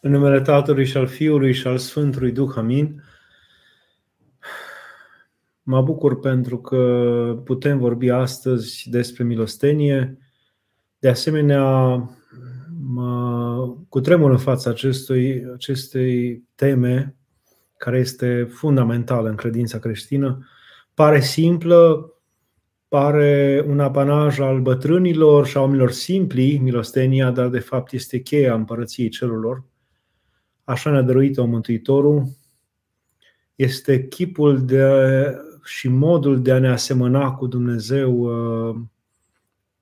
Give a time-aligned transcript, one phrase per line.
[0.00, 3.02] În numele Tatălui și al Fiului și al Sfântului Duh, amin.
[5.62, 10.18] Mă bucur pentru că putem vorbi astăzi despre milostenie.
[10.98, 11.62] De asemenea,
[12.82, 17.16] mă cutremur în fața acestui, acestei teme,
[17.76, 20.48] care este fundamentală în credința creștină.
[20.94, 22.12] Pare simplă,
[22.88, 28.54] pare un apanaj al bătrânilor și a oamenilor simpli, milostenia, dar de fapt este cheia
[28.54, 29.64] împărăției cerurilor
[30.68, 32.24] așa ne-a dăruit-o Mântuitorul,
[33.54, 34.82] este chipul de,
[35.64, 38.76] și modul de a ne asemăna cu Dumnezeu uh,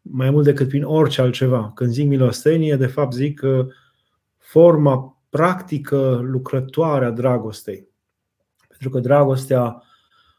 [0.01, 1.73] mai mult decât prin orice altceva.
[1.75, 3.67] Când zic milostenie, de fapt zic că
[4.37, 7.89] forma practică lucrătoare a dragostei.
[8.69, 9.83] Pentru că dragostea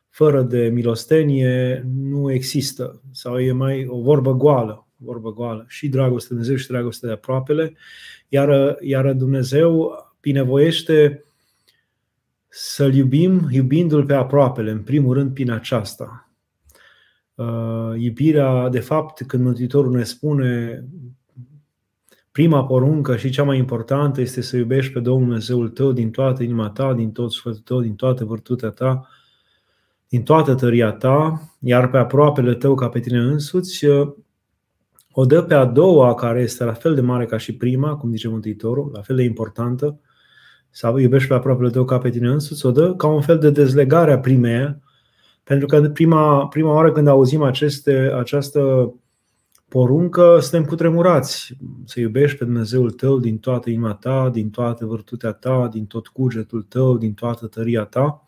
[0.09, 5.65] fără de milostenie nu există sau e mai o vorbă goală, vorbă goală.
[5.67, 7.73] Și dragostea de Dumnezeu și dragostea de aproapele,
[8.27, 11.25] iar, iar Dumnezeu binevoiește
[12.47, 16.31] să-L iubim, iubindu-L pe aproapele, în primul rând prin aceasta.
[17.35, 20.83] Uh, iubirea, de fapt, când Mântuitorul ne spune
[22.31, 26.43] prima poruncă și cea mai importantă este să iubești pe Domnul Dumnezeul tău din toată
[26.43, 29.07] inima ta, din tot sufletul tău, din toată vârtutea ta,
[30.07, 34.13] din toată tăria ta, iar pe aproapele tău ca pe tine însuți, uh,
[35.11, 38.11] o dă pe a doua, care este la fel de mare ca și prima, cum
[38.11, 39.99] zice Mântuitorul, la fel de importantă,
[40.69, 43.49] sau iubești pe aproapele tău ca pe tine însuți, o dă ca un fel de
[43.49, 44.79] dezlegare a primeia,
[45.43, 48.93] pentru că prima, prima oară când auzim aceste, această
[49.67, 51.57] poruncă, suntem cutremurați.
[51.85, 56.07] Să iubești pe Dumnezeul tău din toată inima ta, din toată vârtutea ta, din tot
[56.07, 58.27] cugetul tău, din toată tăria ta.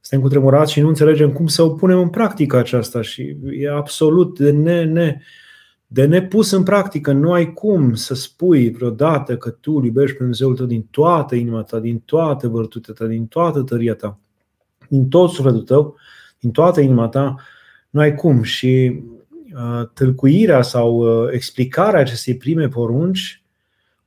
[0.00, 4.38] Suntem cutremurați și nu înțelegem cum să o punem în practică aceasta și e absolut
[4.38, 5.16] de ne, ne,
[5.94, 7.12] de nepus în practică.
[7.12, 11.62] Nu ai cum să spui vreodată că tu iubești pe Dumnezeul tău din toată inima
[11.62, 14.18] ta, din toată vârtutea ta, din toată tăria ta,
[14.88, 15.96] din tot sufletul tău,
[16.38, 17.36] din toată inima ta.
[17.90, 18.42] Nu ai cum.
[18.42, 19.02] Și
[19.54, 23.42] uh, tâlcuirea sau uh, explicarea acestei prime porunci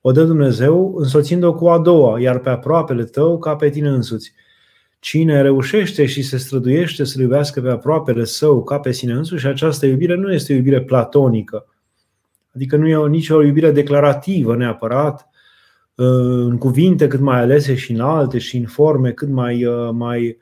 [0.02, 4.34] o dă Dumnezeu însoțind-o cu a doua, iar pe aproapele tău ca pe tine însuți.
[5.00, 9.86] Cine reușește și se străduiește să iubească pe aproapele său ca pe sine însuși, această
[9.86, 11.66] iubire nu este o iubire platonică,
[12.57, 15.29] Adică nu e nici o iubire declarativă neapărat,
[15.95, 20.38] în cuvinte cât mai alese și în alte și în forme cât mai, mai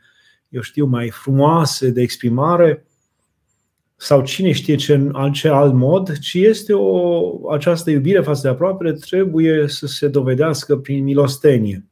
[0.49, 2.85] eu știu, mai frumoase de exprimare,
[3.95, 8.41] sau cine știe ce în alt, ce alt mod, ci este o, această iubire față
[8.41, 11.85] de aproapele trebuie să se dovedească prin milostenie.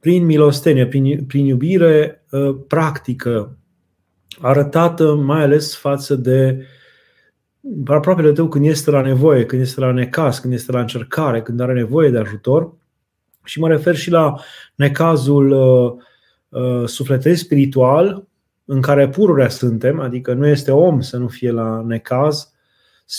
[0.00, 3.58] Prin milostenie, prin, prin iubire uh, practică,
[4.40, 6.78] arătată mai ales față de uh,
[7.86, 11.60] aproape tău când este la nevoie, când este la necaz, când este la încercare, când
[11.60, 12.72] are nevoie de ajutor.
[13.44, 14.34] Și mă refer și la
[14.74, 15.92] necazul uh,
[16.62, 18.28] uh, sufletesc spiritual,
[18.64, 22.52] în care pururea suntem, adică nu este om să nu fie la necaz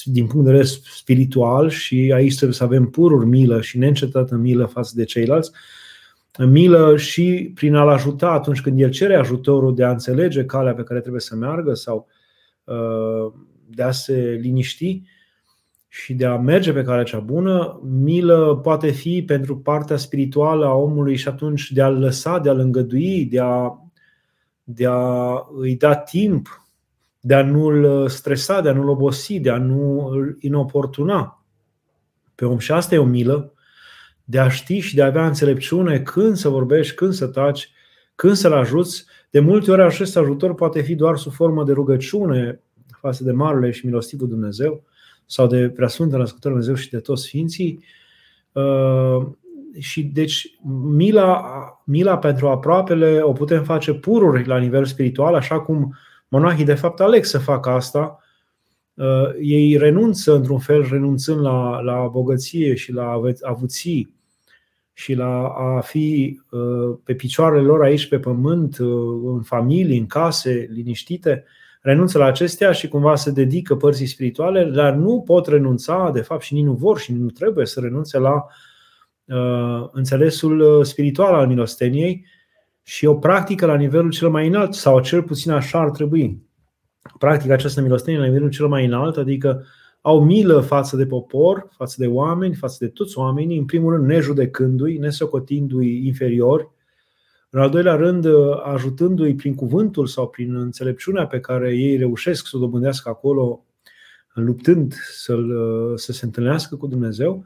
[0.04, 4.66] din punct de vedere spiritual și aici trebuie să avem pururi milă și neîncetată milă
[4.66, 5.52] față de ceilalți,
[6.38, 10.84] milă și prin a-l ajuta atunci când el cere ajutorul de a înțelege calea pe
[10.84, 12.08] care trebuie să meargă sau
[12.64, 13.34] uh,
[13.76, 15.02] de a se liniști
[15.88, 20.74] și de a merge pe calea cea bună, milă poate fi pentru partea spirituală a
[20.74, 23.72] omului și atunci de a-l lăsa, de a-l îngădui, de a,
[24.64, 26.66] de a îi da timp,
[27.20, 31.46] de a nu-l stresa, de a nu-l obosi, de a nu îl inoportuna
[32.36, 32.58] pe om.
[32.58, 33.54] Și asta e o milă,
[34.24, 37.72] de a ști și de a avea înțelepciune când să vorbești, când să taci,
[38.16, 39.06] când să-l ajuți.
[39.30, 42.62] De multe ori acest ajutor poate fi doar sub formă de rugăciune,
[43.02, 44.84] față de Marele și Milostivul Dumnezeu
[45.26, 47.84] sau de Preasfântul Născătorul Dumnezeu și de toți Sfinții.
[48.52, 49.28] Uh,
[49.80, 50.56] și deci
[50.96, 51.44] mila,
[51.86, 55.96] mila pentru aproapele o putem face pururi la nivel spiritual, așa cum
[56.28, 58.20] monahii de fapt aleg să facă asta.
[58.94, 64.16] Uh, ei renunță într-un fel, renunțând la, la bogăție și la avuții
[64.94, 68.78] și la a fi uh, pe picioarele lor aici pe pământ,
[69.24, 71.46] în familii, în case, liniștite,
[71.82, 76.42] renunță la acestea și cumva se dedică părții spirituale, dar nu pot renunța, de fapt
[76.42, 78.46] și nici nu vor și nici nu trebuie să renunțe la
[79.26, 82.26] uh, înțelesul uh, spiritual al milosteniei
[82.84, 86.50] și o practică la nivelul cel mai înalt, sau cel puțin așa ar trebui.
[87.18, 89.66] Practica această milostenie la nivelul cel mai înalt, adică
[90.02, 94.08] au milă față de popor, față de oameni, față de toți oamenii, în primul rând
[94.08, 96.70] nejudecându-i, nesocotindu-i inferiori,
[97.54, 98.26] în al doilea rând,
[98.64, 103.66] ajutându-i prin cuvântul sau prin înțelepciunea pe care ei reușesc să o dobândească acolo,
[104.34, 105.38] luptând să,
[105.96, 107.46] să se întâlnească cu Dumnezeu.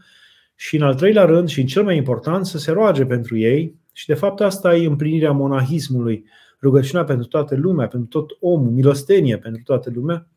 [0.56, 3.76] și în al treilea rând și în cel mai important să se roage pentru ei
[3.92, 6.26] și de fapt asta e împlinirea monahismului,
[6.62, 10.28] rugăciunea pentru toată lumea, pentru tot omul, milostenie pentru toată lumea.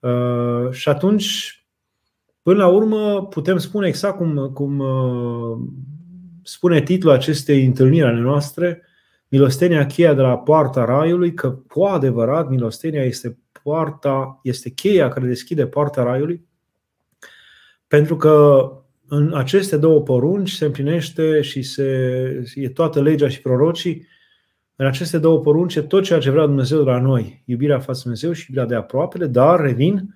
[0.00, 1.58] Uh, și atunci,
[2.42, 5.58] până la urmă, putem spune exact cum, cum uh,
[6.48, 8.82] spune titlul acestei întâlniri ale noastre,
[9.28, 15.26] milostenia cheia de la poarta raiului, că cu adevărat milostenia este poarta, este cheia care
[15.26, 16.46] deschide poarta raiului,
[17.86, 18.62] pentru că
[19.08, 21.84] în aceste două porunci se împlinește și se,
[22.54, 24.06] e toată legea și prorocii.
[24.76, 27.42] În aceste două porunci e tot ceea ce vrea Dumnezeu de la noi.
[27.44, 30.14] Iubirea față de Dumnezeu și iubirea de aproapele, dar, revin,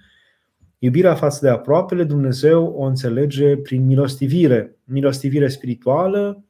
[0.84, 4.76] iubirea față de aproapele Dumnezeu o înțelege prin milostivire.
[4.84, 6.44] Milostivire spirituală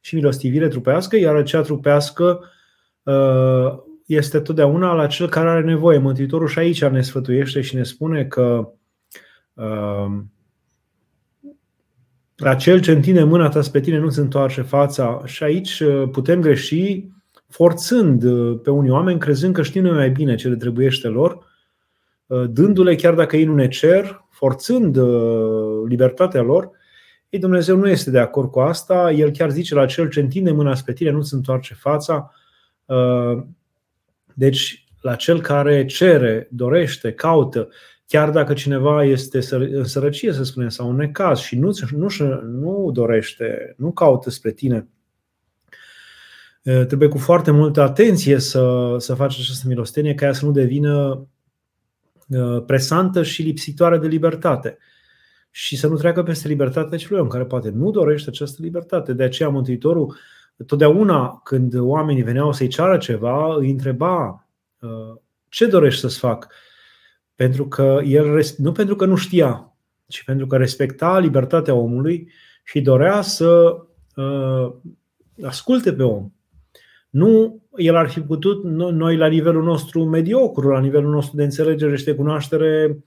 [0.00, 2.40] și milostivire trupească, iar acea trupească
[3.02, 5.98] uh, este totdeauna la cel care are nevoie.
[5.98, 8.72] Mântuitorul și aici ne sfătuiește și ne spune că
[9.54, 10.18] uh,
[12.36, 15.22] la cel ce întinde mâna ta spre tine nu se întoarce fața.
[15.24, 17.08] Și aici uh, putem greși
[17.48, 21.32] forțând uh, pe unii oameni, crezând că știm noi mai bine ce le trebuiește lor,
[21.32, 21.45] uh,
[22.26, 24.98] dându-le chiar dacă ei nu ne cer, forțând
[25.88, 26.70] libertatea lor,
[27.28, 29.12] ei, Dumnezeu nu este de acord cu asta.
[29.12, 32.32] El chiar zice la cel ce întinde mâna spre tine nu se întoarce fața.
[34.34, 37.68] Deci, la cel care cere, dorește, caută,
[38.06, 42.08] chiar dacă cineva este în sărăcie, să spunem, sau în necaz și nu, nu,
[42.42, 44.88] nu dorește, nu caută spre tine,
[46.62, 51.26] trebuie cu foarte multă atenție să, să faci această milostenie ca ea să nu devină
[52.66, 54.78] presantă și lipsitoare de libertate
[55.50, 59.12] și să nu treacă peste libertatea celui om care poate nu dorește această libertate.
[59.12, 60.16] De aceea Mântuitorul,
[60.66, 64.46] totdeauna când oamenii veneau să-i ceară ceva, îi întreba
[65.48, 66.52] ce dorești să-ți fac?
[67.34, 69.76] Pentru că el, nu pentru că nu știa,
[70.06, 72.30] ci pentru că respecta libertatea omului
[72.64, 73.76] și dorea să
[74.16, 74.72] uh,
[75.42, 76.30] asculte pe om.
[77.16, 81.96] Nu el ar fi putut, noi la nivelul nostru mediocru, la nivelul nostru de înțelegere
[81.96, 82.98] și de cunoaștere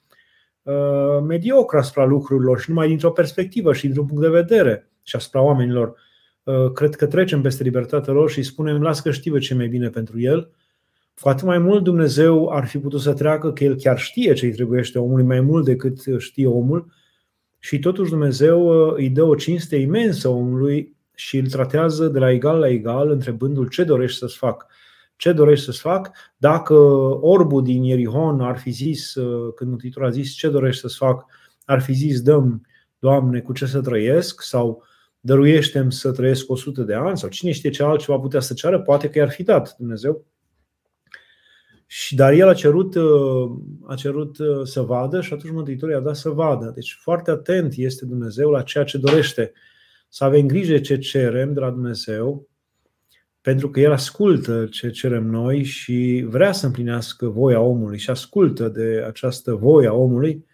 [0.62, 5.42] uh, mediocru asupra lucrurilor și numai dintr-o perspectivă și dintr-un punct de vedere și asupra
[5.42, 5.96] oamenilor,
[6.44, 9.90] uh, cred că trecem peste libertatea lor și spunem, las că știu ce mai bine
[9.90, 10.52] pentru el.
[11.22, 14.46] Cu atât mai mult Dumnezeu ar fi putut să treacă că El chiar știe ce
[14.46, 16.92] îi trebuiește omului mai mult decât știe omul
[17.60, 22.32] și totuși Dumnezeu uh, îi dă o cinste imensă omului și îl tratează de la
[22.32, 24.66] egal la egal, întrebându-l ce dorești să-ți fac.
[25.16, 26.12] Ce dorești să-ți fac?
[26.38, 26.74] Dacă
[27.22, 31.26] orbul din Ierihon ar fi zis, uh, când Mântuitorul a zis ce dorești să-ți fac,
[31.66, 32.66] ar fi zis, dăm,
[33.00, 34.84] Doamne, cu ce să trăiesc sau
[35.20, 39.10] dăruiește-mi să trăiesc 100 de ani sau cine știe ce altceva putea să ceară, poate
[39.10, 40.26] că i-ar fi dat Dumnezeu.
[41.86, 43.52] Și, dar el a cerut, uh,
[43.88, 46.72] a cerut uh, să vadă și atunci Mântuitorul i-a dat să vadă.
[46.76, 49.54] Deci foarte atent este Dumnezeu la ceea ce dorește.
[50.10, 52.48] Să avem grijă ce cerem de la Dumnezeu,
[53.42, 58.68] pentru că El ascultă ce cerem noi și vrea să împlinească voia omului și ascultă
[58.68, 60.46] de această voie a omului.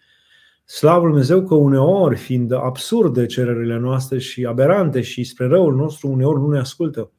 [0.64, 6.40] Slavul Dumnezeu că uneori, fiind absurde cererile noastre și aberante și spre răul nostru, uneori
[6.40, 7.10] nu ne ascultă.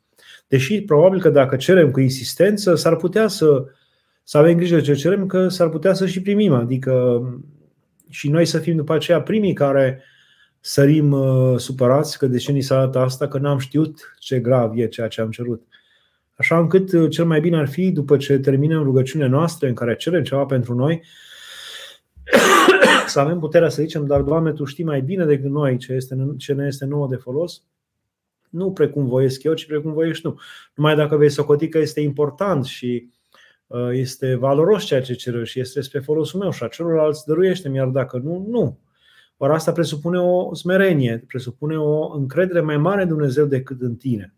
[0.47, 3.65] Deși probabil că dacă cerem cu insistență, s-ar putea să
[4.29, 6.53] să avem grijă ce cerem, că s-ar putea să și primim.
[6.53, 7.21] Adică
[8.09, 10.01] și noi să fim după aceea primii care
[10.59, 14.77] sărim uh, supărați că de ce ni s-a dat asta, că n-am știut ce grav
[14.77, 15.67] e ceea ce am cerut.
[16.35, 19.95] Așa încât uh, cel mai bine ar fi, după ce terminăm rugăciunile noastre în care
[19.95, 21.03] cerem ceva pentru noi,
[23.07, 26.15] să avem puterea să zicem, dar Doamne, Tu știi mai bine decât noi ce, este,
[26.37, 27.63] ce ne este nouă de folos,
[28.49, 30.39] nu precum voiesc eu, ci precum voiești tu.
[30.75, 33.09] Numai dacă vei socoti că este important și
[33.67, 37.69] Uh, este valoros ceea ce cer și este spre folosul meu și a celorlalți dăruiește
[37.69, 38.79] iar dacă nu, nu.
[39.37, 44.33] Ori asta presupune o smerenie, presupune o încredere mai mare în Dumnezeu decât în tine.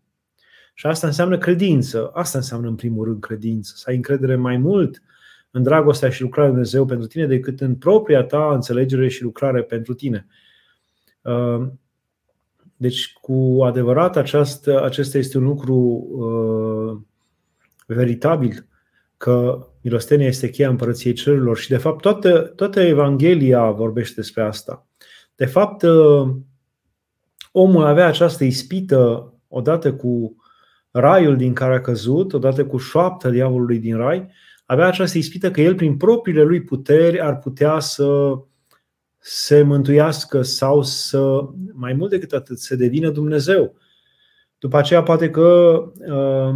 [0.74, 2.10] Și asta înseamnă credință.
[2.12, 3.72] Asta înseamnă în primul rând credință.
[3.76, 5.02] Să ai încredere mai mult
[5.50, 9.62] în dragostea și lucrarea lui Dumnezeu pentru tine decât în propria ta înțelegere și lucrare
[9.62, 10.26] pentru tine.
[11.22, 11.66] Uh,
[12.76, 16.98] deci, cu adevărat, aceasta, acesta este un lucru uh,
[17.86, 18.66] veritabil
[19.16, 24.86] că milostenia este cheia împărăției cerurilor și de fapt toată, toată Evanghelia vorbește despre asta.
[25.40, 26.36] De fapt, ă,
[27.52, 30.36] omul avea această ispită odată cu
[30.90, 34.30] raiul din care a căzut, odată cu șoapta diavolului din rai,
[34.66, 38.38] avea această ispită că el prin propriile lui puteri ar putea să
[39.18, 43.74] se mântuiască sau să, mai mult decât atât, să devină Dumnezeu.
[44.58, 46.54] După aceea poate că ă,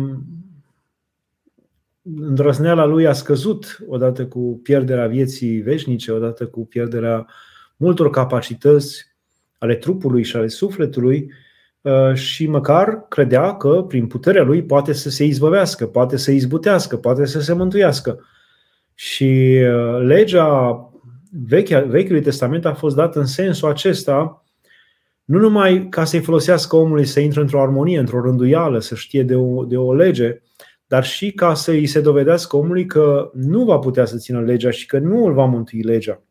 [2.03, 7.26] îndrăzneala lui a scăzut odată cu pierderea vieții veșnice, odată cu pierderea
[7.76, 9.07] multor capacități
[9.59, 11.33] ale trupului și ale sufletului
[11.81, 16.97] uh, și măcar credea că prin puterea lui poate să se izbăvească, poate să izbutească,
[16.97, 18.25] poate să se mântuiască.
[18.95, 20.78] Și uh, legea
[21.87, 24.45] Vechiului Testament a fost dată în sensul acesta,
[25.25, 29.35] nu numai ca să-i folosească omului să intre într-o armonie, într-o rânduială, să știe de
[29.35, 30.43] o, de o lege,
[30.87, 34.71] dar și ca să îi se dovedească omului că nu va putea să țină legea
[34.71, 36.23] și că nu îl va mântui legea.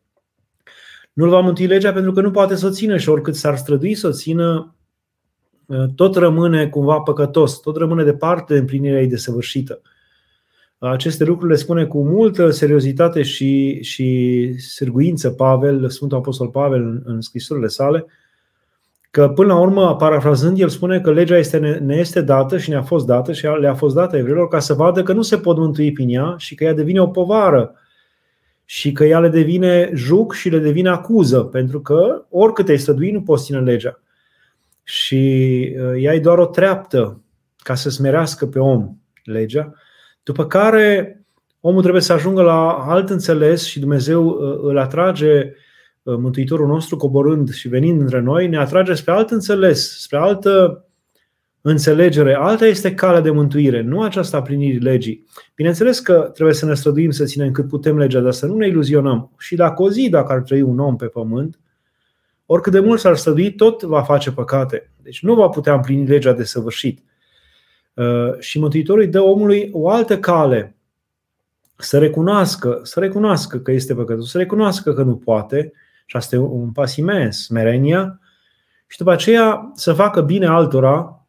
[1.14, 3.56] Nu îl va mântui legea pentru că nu poate să o țină și oricât s-ar
[3.56, 4.74] strădui să o țină,
[5.94, 9.80] tot rămâne cumva păcătos, tot rămâne departe de împlinirea ei desăvârșită.
[10.78, 17.02] Aceste lucruri le spune cu multă seriozitate și, și sârguință Pavel, Sfântul Apostol Pavel în,
[17.04, 18.06] în scrisurile sale,
[19.10, 22.82] că până la urmă, parafrazând, el spune că legea este, ne este dată și ne-a
[22.82, 25.92] fost dată și le-a fost dată evreilor ca să vadă că nu se pot mântui
[25.92, 27.74] prin ea și că ea devine o povară
[28.64, 33.10] și că ea le devine juc și le devine acuză, pentru că oricât ai stădui,
[33.10, 34.00] nu poți ține legea.
[34.82, 35.16] Și
[35.78, 37.20] uh, ea e doar o treaptă
[37.56, 39.74] ca să smerească pe om legea,
[40.22, 41.18] după care
[41.60, 45.52] omul trebuie să ajungă la alt înțeles și Dumnezeu uh, îl atrage
[46.04, 50.84] Uh, Mântuitorul nostru coborând și venind între noi, ne atrage spre alt înțeles, spre altă
[51.66, 52.34] înțelegere.
[52.34, 55.26] Alta este calea de mântuire, nu aceasta a plinirii legii.
[55.54, 58.66] Bineînțeles că trebuie să ne străduim să ținem cât putem legea, dar să nu ne
[58.66, 59.30] iluzionăm.
[59.38, 61.58] Și dacă o zi, dacă ar trăi un om pe pământ,
[62.46, 64.90] oricât de mult s-ar strădui, tot va face păcate.
[65.02, 67.02] Deci nu va putea împlini legea de săvârșit.
[67.94, 70.76] Uh, și Mântuitorul îi dă omului o altă cale
[71.76, 75.72] să recunoască, să recunoască că este păcătos, să recunoască că nu poate,
[76.06, 78.20] și asta e un pas imens, smerenia,
[78.86, 81.23] și după aceea să facă bine altora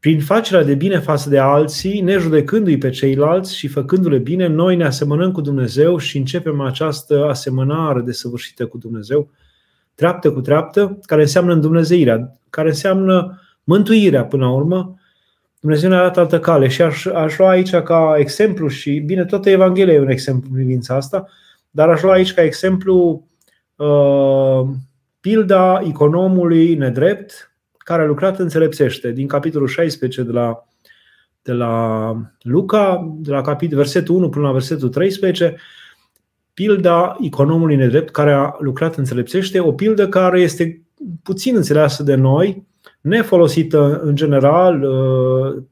[0.00, 4.84] prin facerea de bine față de alții, nejudecându-i pe ceilalți și făcându-le bine, noi ne
[4.84, 9.30] asemănăm cu Dumnezeu și începem această asemănare desăvârșită cu Dumnezeu,
[9.94, 14.94] treaptă cu treaptă, care înseamnă îndumnezeirea, care înseamnă mântuirea până la urmă.
[15.60, 19.50] Dumnezeu ne-a dat altă cale și aș, aș lua aici ca exemplu și, bine, toată
[19.50, 21.28] Evanghelia e un exemplu în privința asta,
[21.70, 23.24] dar aș lua aici ca exemplu
[23.80, 24.68] Uh,
[25.20, 27.49] pilda economului nedrept
[27.90, 30.66] care a lucrat înțelepțește din capitolul 16 de la,
[31.42, 35.56] de la Luca, de la capitol, versetul 1 până la versetul 13,
[36.54, 40.82] pilda economului nedrept care a lucrat înțelepțește, o pildă care este
[41.22, 42.66] puțin înțeleasă de noi,
[43.00, 45.62] nefolosită în general, uh,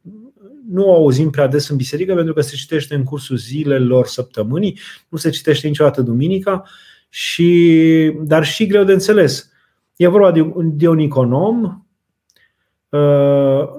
[0.68, 4.78] nu o auzim prea des în biserică pentru că se citește în cursul zilelor săptămânii,
[5.08, 6.62] nu se citește niciodată duminica
[7.08, 9.50] și, dar și greu de înțeles.
[9.96, 11.86] E vorba de, de un econom, uh,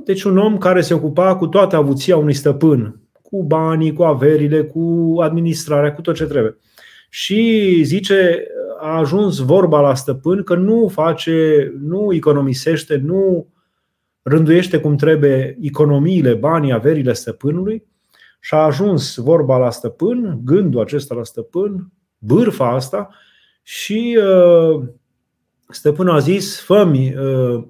[0.03, 4.63] deci un om care se ocupa cu toată avuția unui stăpân, cu banii, cu averile,
[4.63, 6.57] cu administrarea, cu tot ce trebuie.
[7.09, 8.47] Și zice,
[8.79, 13.47] a ajuns vorba la stăpân că nu face, nu economisește, nu
[14.21, 17.87] rânduiește cum trebuie economiile, banii, averile stăpânului
[18.39, 23.09] și a ajuns vorba la stăpân, gândul acesta la stăpân, bârfa asta
[23.63, 24.83] și uh,
[25.69, 27.63] stăpânul a zis, fă uh,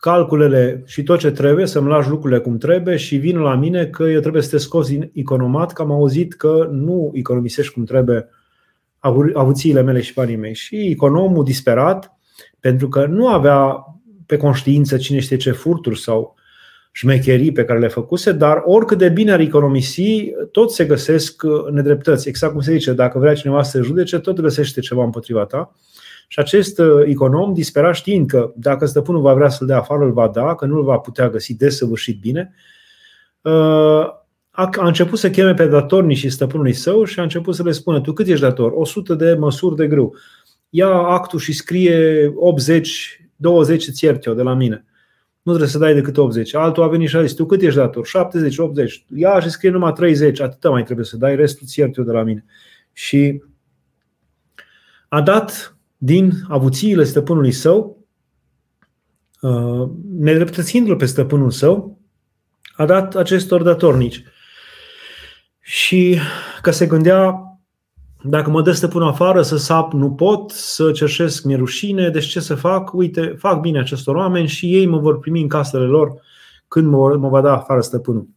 [0.00, 4.02] calculele și tot ce trebuie, să-mi lași lucrurile cum trebuie și vin la mine că
[4.02, 8.28] eu trebuie să te scoți din economat, că am auzit că nu economisești cum trebuie
[9.34, 10.54] avuțiile mele și banii mei.
[10.54, 12.12] Și economul disperat,
[12.60, 13.84] pentru că nu avea
[14.26, 16.36] pe conștiință cine știe ce furturi sau
[16.92, 21.72] șmecherii pe care le făcuse, dar oricât de bine ar economisi, tot se găsesc uh,
[21.72, 22.28] nedreptăți.
[22.28, 25.74] Exact cum se zice, dacă vrea cineva să se judece, tot găsește ceva împotriva ta.
[26.28, 30.12] Și acest uh, econom dispera știind că dacă stăpânul va vrea să-l dea afară, îl
[30.12, 32.54] va da, că nu îl va putea găsi desăvârșit bine,
[33.40, 34.06] uh,
[34.50, 38.00] a început să cheme pe datornii și stăpânului său și a început să le spună,
[38.00, 38.72] tu cât ești dator?
[38.74, 40.16] 100 de măsuri de grâu.
[40.68, 44.88] Ia actul și scrie 80, 20 îți iert eu de la mine
[45.48, 46.54] nu trebuie să dai decât 80.
[46.54, 48.06] Altul a venit și a zis, tu cât ești dator?
[48.06, 49.04] 70, 80.
[49.14, 52.12] Ia și scrie numai 30, atâta mai trebuie să dai, restul ți iert eu de
[52.12, 52.44] la mine.
[52.92, 53.42] Și
[55.08, 58.06] a dat din avuțiile stăpânului său,
[59.40, 59.88] uh,
[60.18, 61.98] nedreptățindu-l pe stăpânul său,
[62.76, 64.22] a dat acestor datornici.
[65.60, 66.18] Și
[66.62, 67.42] că se gândea
[68.22, 72.40] dacă mă dă stăpânul afară să sap, nu pot, să cerșesc, mi rușine, deci ce
[72.40, 72.92] să fac?
[72.92, 76.12] Uite, fac bine acestor oameni și ei mă vor primi în casele lor
[76.68, 78.28] când mă, mă va da afară stăpânul.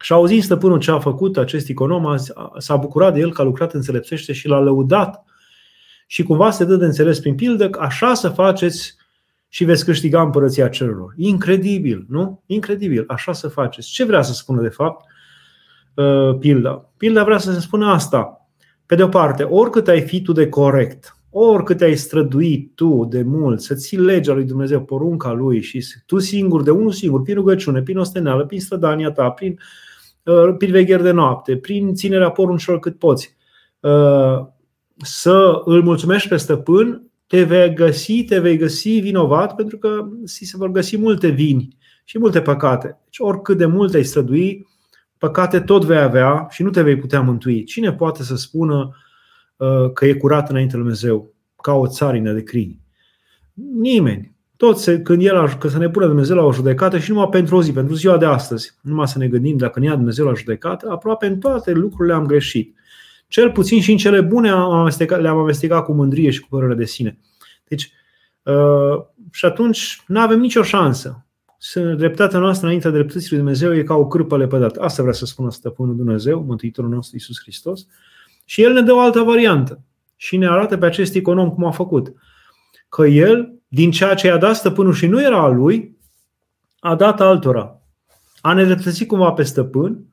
[0.00, 2.16] Și auzind stăpânul ce a făcut acest econom,
[2.58, 5.24] s-a bucurat de el că a lucrat înțelepțește și l-a lăudat.
[6.10, 8.96] Și cumva se dă de înțeles prin pildă că așa să faceți
[9.48, 11.14] și veți câștiga împărăția cerurilor.
[11.16, 12.42] Incredibil, nu?
[12.46, 13.90] Incredibil, așa să faceți.
[13.90, 15.04] Ce vrea să spună de fapt
[15.94, 16.90] uh, pilda?
[16.96, 18.48] Pilda vrea să se spună asta.
[18.86, 23.22] Pe de o parte, oricât ai fi tu de corect, oricât ai străduit tu de
[23.22, 27.34] mult să ții legea lui Dumnezeu, porunca lui și tu singur, de unul singur, prin
[27.34, 29.58] rugăciune, prin osteneală, prin strădania ta, prin,
[30.22, 33.36] uh, prin vegheri de noapte, prin ținerea poruncilor cât poți,
[33.80, 34.46] uh,
[35.02, 40.44] să îl mulțumești pe stăpân, te vei găsi, te vei găsi vinovat pentru că si
[40.44, 42.98] se vor găsi multe vini și multe păcate.
[43.04, 44.66] Deci oricât de mult ai strădui,
[45.18, 47.64] păcate tot vei avea și nu te vei putea mântui.
[47.64, 48.96] Cine poate să spună
[49.56, 52.80] uh, că e curat înainte lui Dumnezeu, ca o țarină de crini?
[53.80, 54.36] Nimeni.
[54.56, 57.62] Toți, când el, că să ne pună Dumnezeu la o judecată și numai pentru o
[57.62, 60.90] zi, pentru ziua de astăzi, numai să ne gândim dacă ne ia Dumnezeu la judecată,
[60.90, 62.77] aproape în toate lucrurile am greșit.
[63.28, 64.48] Cel puțin și în cele bune
[65.06, 67.18] le-am amestecat cu mândrie și cu părere de sine.
[67.64, 67.92] Deci,
[68.42, 71.26] uh, și atunci nu avem nicio șansă.
[71.96, 74.80] Dreptatea noastră înaintea dreptății lui Dumnezeu e ca o cârpă lepădată.
[74.80, 77.86] Asta vrea să spună Stăpânul Dumnezeu, Mântuitorul nostru Isus Hristos.
[78.44, 79.80] Și El ne dă o altă variantă
[80.16, 82.12] și ne arată pe acest econom cum a făcut.
[82.88, 85.96] Că El, din ceea ce i-a dat stăpânul și nu era al lui,
[86.78, 87.80] a dat altora.
[88.40, 90.04] A nedreptățit cumva pe stăpân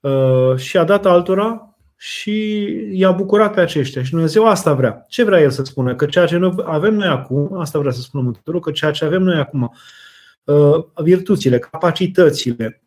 [0.00, 1.69] uh, și a dat altora
[2.02, 4.02] și i-a bucurat pe aceștia.
[4.02, 5.04] Și Dumnezeu asta vrea.
[5.08, 5.94] Ce vrea El să spună?
[5.94, 9.04] Că ceea ce noi avem noi acum, asta vrea să spună Mântuitorul, că ceea ce
[9.04, 9.74] avem noi acum,
[10.44, 12.82] uh, virtuțile, capacitățile,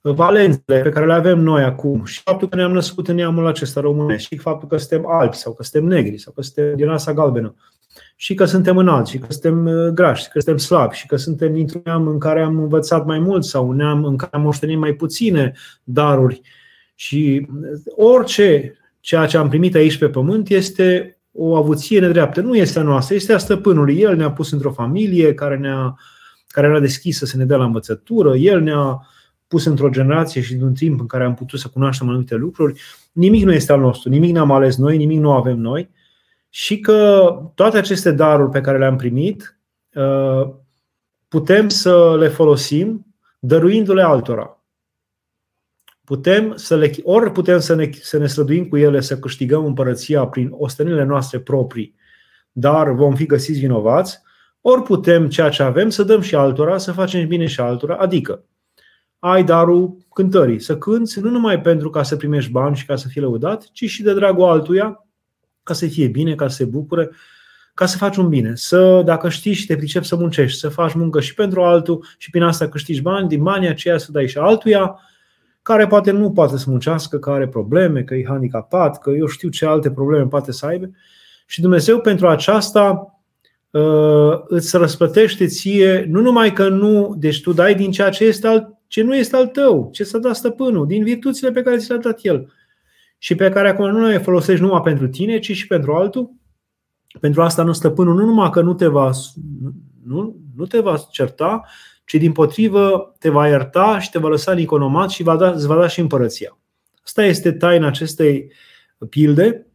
[0.00, 3.80] valențele pe care le avem noi acum și faptul că ne-am născut în neamul acesta
[3.80, 7.12] românesc și faptul că suntem albi sau că suntem negri sau că suntem din rasa
[7.12, 7.54] galbenă
[8.16, 11.52] și că suntem înalți și că suntem uh, grași, că suntem slabi și că suntem
[11.52, 14.78] dintr-un neam în care am învățat mai mult sau un neam în care am moștenit
[14.78, 15.52] mai puține
[15.84, 16.62] daruri uh,
[16.94, 17.46] și
[17.96, 22.40] orice ceea ce am primit aici pe pământ este o avuție nedreaptă.
[22.40, 23.98] Nu este a noastră, este a stăpânului.
[23.98, 25.98] El ne-a pus într-o familie care, ne-a,
[26.48, 29.06] care era deschisă să ne dea la învățătură, el ne-a
[29.46, 32.80] pus într-o generație și într-un timp în care am putut să cunoaștem anumite lucruri.
[33.12, 35.90] Nimic nu este al nostru, nimic n-am ales noi, nimic nu avem noi.
[36.48, 39.58] Și că toate aceste daruri pe care le-am primit
[39.94, 40.50] uh,
[41.28, 43.06] putem să le folosim
[43.38, 44.63] dăruindu-le altora.
[46.04, 50.26] Putem să le, ori putem să ne, să ne străduim cu ele să câștigăm împărăția
[50.26, 51.94] prin ostenile noastre proprii,
[52.52, 54.22] dar vom fi găsiți vinovați,
[54.60, 58.44] ori putem ceea ce avem să dăm și altora, să facem bine și altora, adică
[59.18, 63.08] ai darul cântării, să cânți nu numai pentru ca să primești bani și ca să
[63.08, 65.06] fii lăudat, ci și de dragul altuia,
[65.62, 67.10] ca să fie bine, ca să se bucure,
[67.74, 68.52] ca să faci un bine.
[68.54, 72.30] Să, dacă știi și te pricepi să muncești, să faci muncă și pentru altul și
[72.30, 75.00] prin asta câștigi bani, din banii aceia să dai și altuia,
[75.64, 79.48] care poate nu poate să muncească, că are probleme, că e handicapat, că eu știu
[79.48, 80.90] ce alte probleme poate să aibă.
[81.46, 83.14] Și Dumnezeu pentru aceasta
[83.70, 88.46] uh, îți răsplătește ție, nu numai că nu, deci tu dai din ceea ce, este
[88.46, 91.88] al, ce nu este al tău, ce s-a dat stăpânul, din virtuțile pe care ți
[91.88, 92.52] le-a dat el
[93.18, 96.30] și pe care acum nu le folosești numai pentru tine, ci și pentru altul.
[97.20, 99.10] Pentru asta nu stăpânul nu numai că nu te va,
[100.04, 101.64] nu, nu te va certa,
[102.04, 105.50] ci din potrivă te va ierta și te va lăsa în economat și va da,
[105.50, 106.58] îți va da și împărăția.
[107.04, 108.52] Asta este taina acestei
[109.08, 109.66] pilde.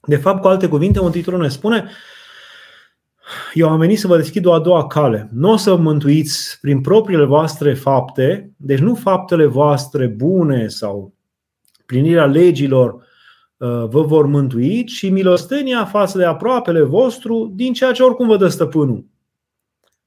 [0.00, 1.90] De fapt, cu alte cuvinte, Mântuitorul ne spune
[3.54, 5.28] eu am venit să vă deschid o a doua cale.
[5.32, 11.14] Nu o să mântuiți prin propriile voastre fapte, deci nu faptele voastre bune sau
[11.86, 18.02] plinirea legilor uh, vă vor mântui, ci milostenia față de aproapele vostru din ceea ce
[18.02, 19.04] oricum vă dă stăpânul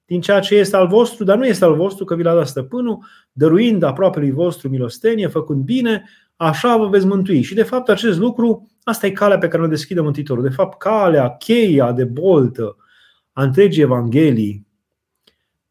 [0.06, 2.48] din ceea ce este al vostru, dar nu este al vostru, că vi l-a dat
[2.48, 6.04] stăpânul, dăruind aproapelui vostru milostenie, făcând bine,
[6.36, 7.42] așa vă veți mântui.
[7.42, 10.44] Și de fapt acest lucru, asta e calea pe care o deschide Mântuitorul.
[10.44, 12.78] De fapt, calea, cheia de boltă
[13.32, 14.68] a întregii Evanghelii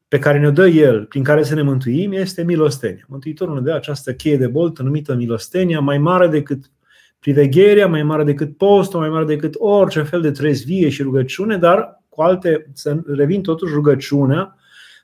[0.09, 3.05] pe care ne dă El, prin care să ne mântuim, este milostenia.
[3.09, 6.71] Mântuitorul ne dă această cheie de boltă numită milostenia, mai mare decât
[7.19, 12.02] privegherea, mai mare decât postul, mai mare decât orice fel de trezvie și rugăciune, dar
[12.13, 14.57] cu alte, să revin totuși rugăciunea,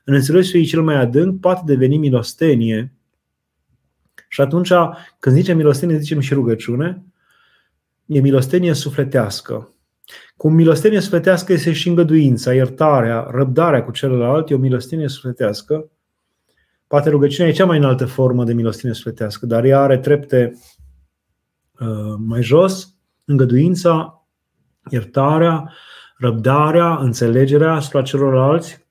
[0.03, 2.93] în înțelesul ei cel mai adânc, poate deveni milostenie.
[4.27, 4.71] Și atunci,
[5.19, 7.03] când zicem milostenie, zicem și rugăciune,
[8.05, 9.73] e milostenie sufletească.
[10.37, 15.89] Cum milostenie sufletească este și îngăduința, iertarea, răbdarea cu celălalt, e o milostenie sufletească.
[16.87, 20.59] Poate rugăciunea e cea mai înaltă formă de milostenie sufletească, dar ea are trepte
[21.79, 22.95] uh, mai jos,
[23.25, 24.25] îngăduința,
[24.89, 25.73] iertarea,
[26.19, 28.85] răbdarea, înțelegerea asupra celorlalți,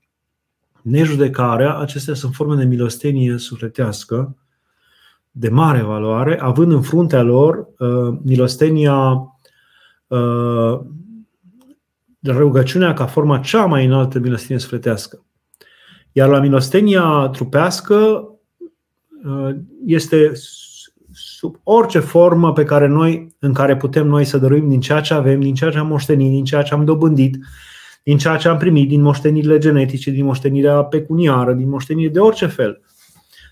[0.82, 4.36] nejudecarea, acestea sunt forme de milostenie sufletească
[5.30, 9.32] de mare valoare, având în fruntea lor uh, milostenia,
[10.06, 10.80] uh,
[12.26, 15.24] rugăciunea ca forma cea mai înaltă milostenie sufletească.
[16.12, 18.28] Iar la milostenia trupească
[19.24, 20.32] uh, este
[21.38, 25.14] sub orice formă pe care noi, în care putem noi să dăruim din ceea ce
[25.14, 27.38] avem, din ceea ce am moștenit, din ceea ce am dobândit,
[28.02, 32.46] din ceea ce am primit, din moștenirile genetice, din moștenirea pecuniară, din moștenire de orice
[32.46, 32.80] fel,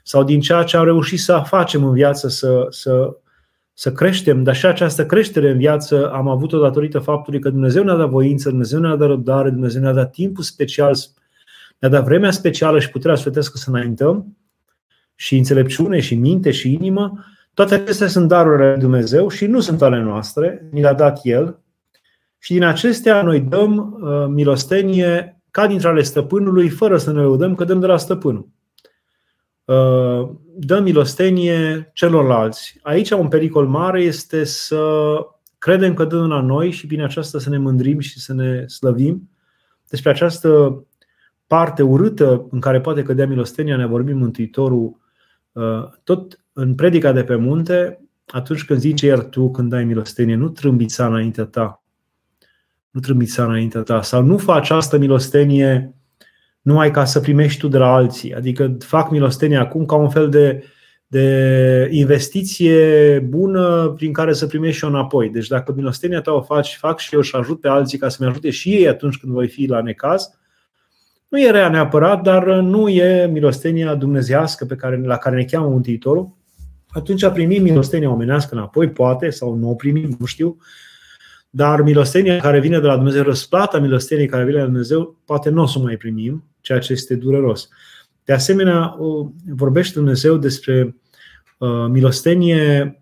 [0.02, 3.16] sau din ceea ce am reușit să facem în viață, să, să,
[3.72, 7.96] să creștem, dar și această creștere în viață am avut-o datorită faptului că Dumnezeu ne-a
[7.96, 10.96] dat voință, Dumnezeu ne-a dat răbdare, Dumnezeu ne-a dat timpul special,
[11.78, 14.36] ne-a dat vremea specială și puterea sfătească să înaintăm
[15.14, 17.24] și înțelepciune și minte și inimă.
[17.56, 21.58] Toate acestea sunt daruri ale Dumnezeu și nu sunt ale noastre, ni le-a dat El.
[22.38, 27.54] Și din acestea noi dăm uh, milostenie ca dintre ale stăpânului, fără să ne lăudăm
[27.54, 28.48] că dăm de la stăpânul.
[29.64, 32.78] Uh, dăm milostenie celorlalți.
[32.82, 35.16] Aici un pericol mare este să
[35.58, 39.30] credem că dăm la noi și prin aceasta să ne mândrim și să ne slăvim.
[39.88, 40.84] Despre această
[41.46, 45.00] parte urâtă în care poate cădea milostenia ne vorbim Mântuitorul
[45.52, 50.34] uh, tot în predica de pe munte, atunci când zice iar tu când dai milostenie,
[50.34, 51.82] nu trâmbița înaintea ta.
[52.90, 54.02] Nu trâmbița înaintea ta.
[54.02, 55.94] Sau nu faci această milostenie
[56.60, 58.34] numai ca să primești tu de la alții.
[58.34, 60.64] Adică fac milostenie acum ca un fel de,
[61.06, 65.28] de investiție bună prin care să primești și eu înapoi.
[65.28, 68.28] Deci dacă milostenia ta o faci, fac și eu și ajut pe alții ca să-mi
[68.28, 70.30] ajute și ei atunci când voi fi la necaz,
[71.28, 75.68] nu e rea neapărat, dar nu e milostenia dumnezească pe care, la care ne cheamă
[75.68, 76.35] Mântuitorul.
[76.96, 80.56] Atunci primim milostenia omenească înapoi, poate, sau nu o primim, nu știu,
[81.50, 85.50] dar milostenia care vine de la Dumnezeu, răsplata milosteniei care vine de la Dumnezeu, poate
[85.50, 87.68] nu o să mai primim, ceea ce este dureros.
[88.24, 88.96] De asemenea,
[89.48, 90.96] vorbește Dumnezeu despre
[91.58, 93.00] uh, milostenie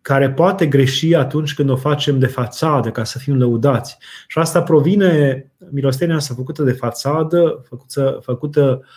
[0.00, 3.98] care poate greși atunci când o facem de fațadă, ca să fim lăudați.
[4.26, 8.88] Și asta provine, milostenia asta făcută de fațadă, făcută, făcută uh,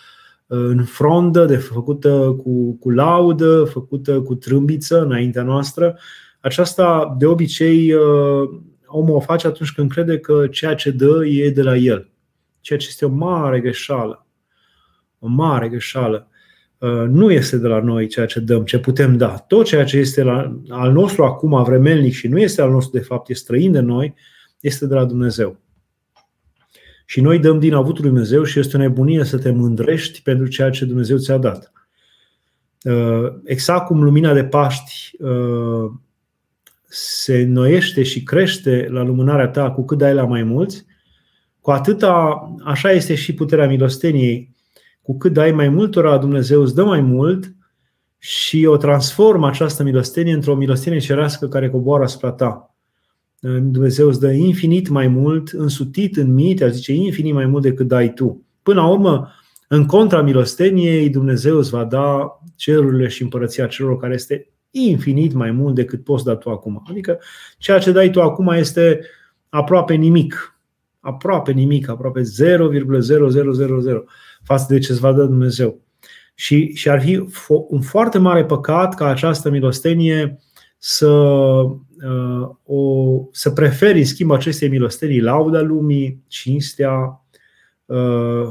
[0.46, 5.98] în frondă, de făcută cu, cu laudă, făcută cu trâmbiță înaintea noastră.
[6.40, 8.48] Aceasta, de obicei, uh,
[8.86, 12.08] omul o face atunci când crede că ceea ce dă e de la el
[12.64, 14.26] ceea ce este o mare greșeală.
[15.18, 16.28] O mare greșeală.
[16.78, 19.36] Uh, nu este de la noi ceea ce dăm, ce putem da.
[19.36, 23.04] Tot ceea ce este la, al nostru acum, vremelnic și nu este al nostru de
[23.04, 24.14] fapt, este străin de noi,
[24.60, 25.60] este de la Dumnezeu.
[27.04, 30.46] Și noi dăm din avutul lui Dumnezeu și este o nebunie să te mândrești pentru
[30.46, 31.72] ceea ce Dumnezeu ți-a dat.
[32.82, 35.90] Uh, exact cum lumina de Paști uh,
[36.88, 40.86] se înnoiește și crește la lumânarea ta cu cât dai la mai mulți,
[41.60, 44.54] cu atâta, așa este și puterea milosteniei.
[45.02, 47.54] Cu cât dai mai multora, Dumnezeu îți dă mai mult
[48.18, 52.73] și o transformă această milostenie într-o milostenie cerească care coboară asupra ta.
[53.50, 58.12] Dumnezeu îți dă infinit mai mult, însutit în minte, zice infinit mai mult decât dai
[58.12, 58.44] tu.
[58.62, 59.28] Până la urmă,
[59.68, 65.50] în contra milosteniei, Dumnezeu îți va da cerurile și împărăția celor care este infinit mai
[65.50, 66.82] mult decât poți da tu acum.
[66.90, 67.20] Adică
[67.58, 69.00] ceea ce dai tu acum este
[69.48, 70.54] aproape nimic
[71.04, 74.04] aproape nimic, aproape 0,0000
[74.42, 75.80] față de ce îți va da Dumnezeu.
[76.34, 77.24] Și, și ar fi
[77.68, 80.38] un foarte mare păcat ca această milostenie
[80.78, 81.76] să, uh,
[82.64, 87.24] o, să preferi în schimb acestei milostenii lauda lumii, cinstea,
[87.84, 88.46] uh,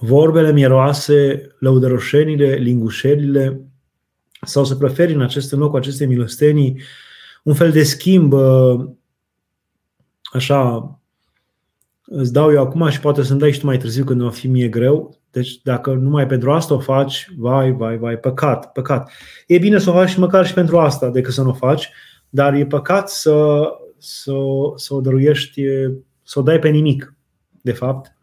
[0.00, 3.60] vorbele mieroase, lăudăroșenile, lingușelile,
[4.42, 6.82] sau să preferi în acest loc cu aceste milostenii
[7.42, 8.88] un fel de schimb uh,
[10.32, 10.88] așa
[12.06, 14.48] îți dau eu acum și poate să-mi dai și tu mai târziu când va fi
[14.48, 15.18] mie greu.
[15.30, 19.10] Deci dacă numai pentru asta o faci, vai, vai, vai, păcat, păcat.
[19.46, 21.90] E bine să o faci măcar și pentru asta decât să nu o faci,
[22.28, 23.66] dar e păcat să,
[23.98, 24.32] să,
[24.76, 25.62] să o dăruiești,
[26.22, 27.14] să o dai pe nimic,
[27.62, 28.16] de fapt.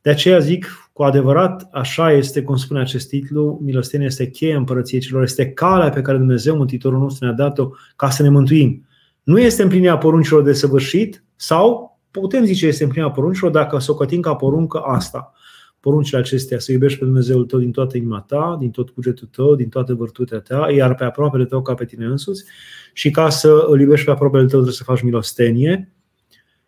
[0.00, 5.00] De aceea zic, cu adevărat, așa este cum spune acest titlu, milostenia este cheia împărăției
[5.00, 8.86] celor, este calea pe care Dumnezeu, Mântuitorul nostru, ne-a dat-o ca să ne mântuim.
[9.22, 13.90] Nu este împlinirea poruncilor de săvârșit sau putem zice este în prima poruncilor dacă să
[13.90, 15.32] o cătim ca poruncă asta.
[15.80, 19.54] Poruncile acestea, să iubești pe Dumnezeul tău din toată inima ta, din tot cugetul tău,
[19.54, 22.44] din toată vârtutea ta, iar pe aproapele tău ca pe tine însuți
[22.92, 25.92] și ca să îl iubești pe aproapele tău trebuie să faci milostenie,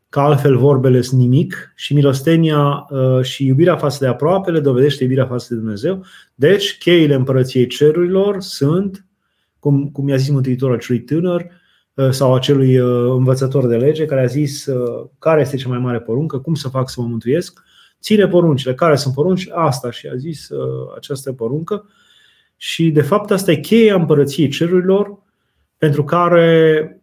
[0.09, 5.27] că altfel vorbele sunt nimic și milostenia uh, și iubirea față de aproapele dovedește iubirea
[5.27, 6.05] față de Dumnezeu.
[6.35, 9.07] Deci, cheile împărăției cerurilor sunt,
[9.59, 11.60] cum, cum i-a zis Mântuitorul acelui tânăr, Uh,
[12.11, 16.01] sau acelui uh, învățător de lege care a zis uh, care este cea mai mare
[16.01, 17.63] poruncă, cum să fac să mă mântuiesc,
[18.01, 18.75] ține poruncile.
[18.75, 19.49] Care sunt porunci?
[19.53, 20.49] Asta și a zis
[20.97, 21.89] această poruncă.
[22.57, 25.23] Și de fapt asta e cheia împărăției cerurilor
[25.79, 27.03] pentru care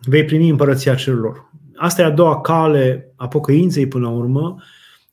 [0.00, 1.50] vei primi împărăția cerurilor.
[1.76, 4.56] Asta e a doua cale a pocăinței până la urmă.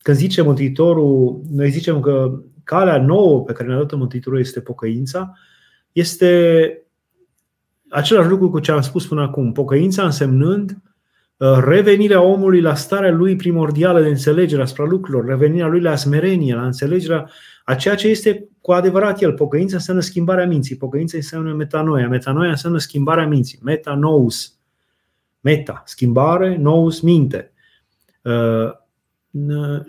[0.02, 5.34] Când zice Mântuitorul, noi zicem că calea nouă pe care ne-a dat Mântuitorul este pocăința,
[5.92, 6.85] este
[7.90, 9.52] același lucru cu ce am spus până acum.
[9.52, 10.78] Pocăința însemnând
[11.38, 16.56] uh, revenirea omului la starea lui primordială de înțelegere asupra lucrurilor, revenirea lui la smerenie,
[16.56, 17.30] la înțelegerea
[17.64, 19.34] a ceea ce este cu adevărat el.
[19.34, 24.60] Pocăința înseamnă schimbarea minții, pocăința înseamnă metanoia, metanoia înseamnă schimbarea minții, metanous,
[25.40, 27.52] meta, schimbare, nous, minte.
[28.22, 28.84] Uh,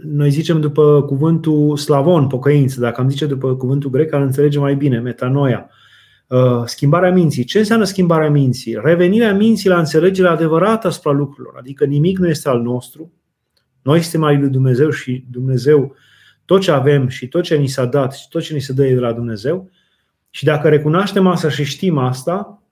[0.03, 4.75] noi zicem după cuvântul slavon, pocăință, dacă am zice după cuvântul grec, ar înțelege mai
[4.75, 5.69] bine, metanoia.
[5.69, 5.86] Uh,
[6.65, 7.45] schimbarea minții.
[7.45, 8.79] Ce înseamnă schimbarea minții?
[8.83, 11.55] Revenirea minții la înțelegerea adevărată asupra lucrurilor.
[11.59, 13.13] Adică nimic nu este al nostru.
[13.83, 15.95] Noi suntem ai lui Dumnezeu și Dumnezeu
[16.45, 18.83] tot ce avem și tot ce ni s-a dat și tot ce ni se dă
[18.83, 19.71] de la Dumnezeu.
[20.31, 22.63] Și dacă recunoaștem asta și știm asta,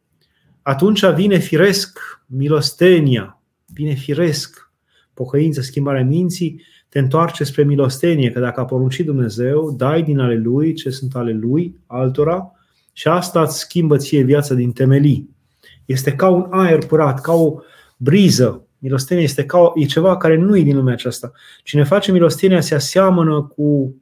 [0.62, 4.72] atunci vine firesc milostenia, vine firesc
[5.14, 10.36] pocăință, schimbarea minții, te întoarce spre milostenie, că dacă a poruncit Dumnezeu, dai din ale
[10.36, 12.52] Lui ce sunt ale Lui, altora,
[12.96, 15.30] și asta îți schimbă ție viața din temelii.
[15.85, 17.59] Este ca un aer curat, ca o
[17.96, 18.66] briză.
[18.78, 21.33] Milostenia este ca o, e ceva care nu e din lumea aceasta.
[21.62, 23.96] Cine face milostenia se aseamănă cu,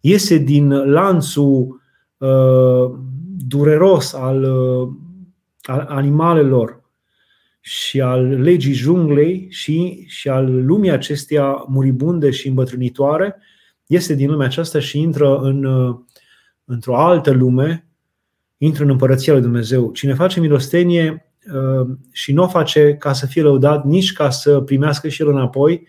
[0.00, 1.80] iese din lanțul
[2.16, 2.98] uh,
[3.46, 4.88] dureros al, uh,
[5.62, 6.84] al animalelor
[7.60, 13.36] și al legii junglei și, și al lumii acesteia muribunde și îmbătrânitoare,
[13.86, 15.96] este din lumea aceasta și intră în, uh,
[16.64, 17.85] într-o altă lume
[18.56, 19.92] intră în împărăția lui Dumnezeu.
[19.92, 24.60] Cine face milostenie uh, și nu o face ca să fie lăudat, nici ca să
[24.60, 25.86] primească și el înapoi,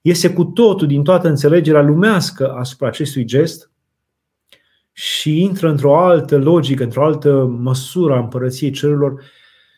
[0.00, 3.70] este cu totul din toată înțelegerea lumească asupra acestui gest
[4.92, 9.22] și intră într-o altă logică, într-o altă măsură a împărăției cerurilor.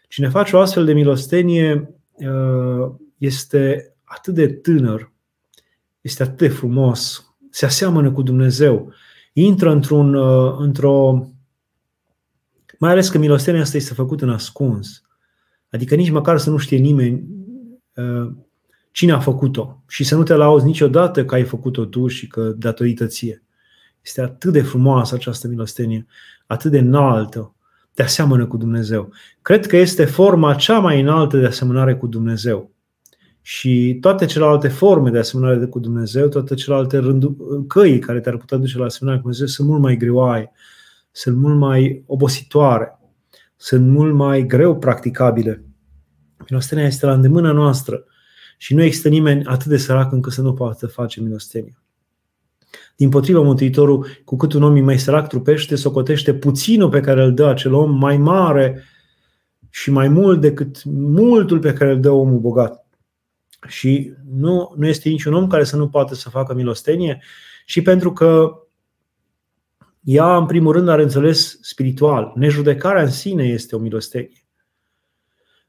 [0.09, 5.13] Cine face o astfel de milostenie uh, este atât de tânăr,
[6.01, 8.93] este atât de frumos, se aseamănă cu Dumnezeu,
[9.33, 11.27] intră într-un, uh, într-o
[12.81, 15.03] mai ales că milostenia asta este făcută în ascuns.
[15.71, 17.25] Adică nici măcar să nu știe nimeni
[17.95, 18.33] uh,
[18.91, 22.43] cine a făcut-o și să nu te lauzi niciodată că ai făcut-o tu și că
[22.43, 23.43] datorită ție.
[24.05, 26.07] Este atât de frumoasă această milostenie,
[26.47, 27.55] atât de înaltă,
[27.95, 29.13] de aseamănă cu Dumnezeu.
[29.43, 32.71] Cred că este forma cea mai înaltă de asemănare cu Dumnezeu.
[33.43, 38.59] Și toate celelalte forme de asemănare cu Dumnezeu, toate celelalte rându- căi care te-ar putea
[38.59, 40.53] duce la asemănare cu Dumnezeu sunt mult mai greoaie
[41.11, 42.99] sunt mult mai obositoare,
[43.57, 45.65] sunt mult mai greu practicabile.
[46.49, 48.05] Milostenia este la îndemâna noastră
[48.59, 51.83] și nu există nimeni atât de sărac încât să nu poată face milostenia.
[52.97, 57.23] Din potrivă, Mântuitorul, cu cât un om e mai sărac trupește, socotește puținul pe care
[57.23, 58.85] îl dă acel om mai mare
[59.71, 62.87] și mai mult decât multul pe care îl dă omul bogat.
[63.69, 67.23] Și nu, nu este niciun om care să nu poată să facă milostenie
[67.65, 68.53] și pentru că
[70.01, 72.33] ea, în primul rând, are înțeles spiritual.
[72.35, 74.45] Nejudecarea în sine este o milostenie.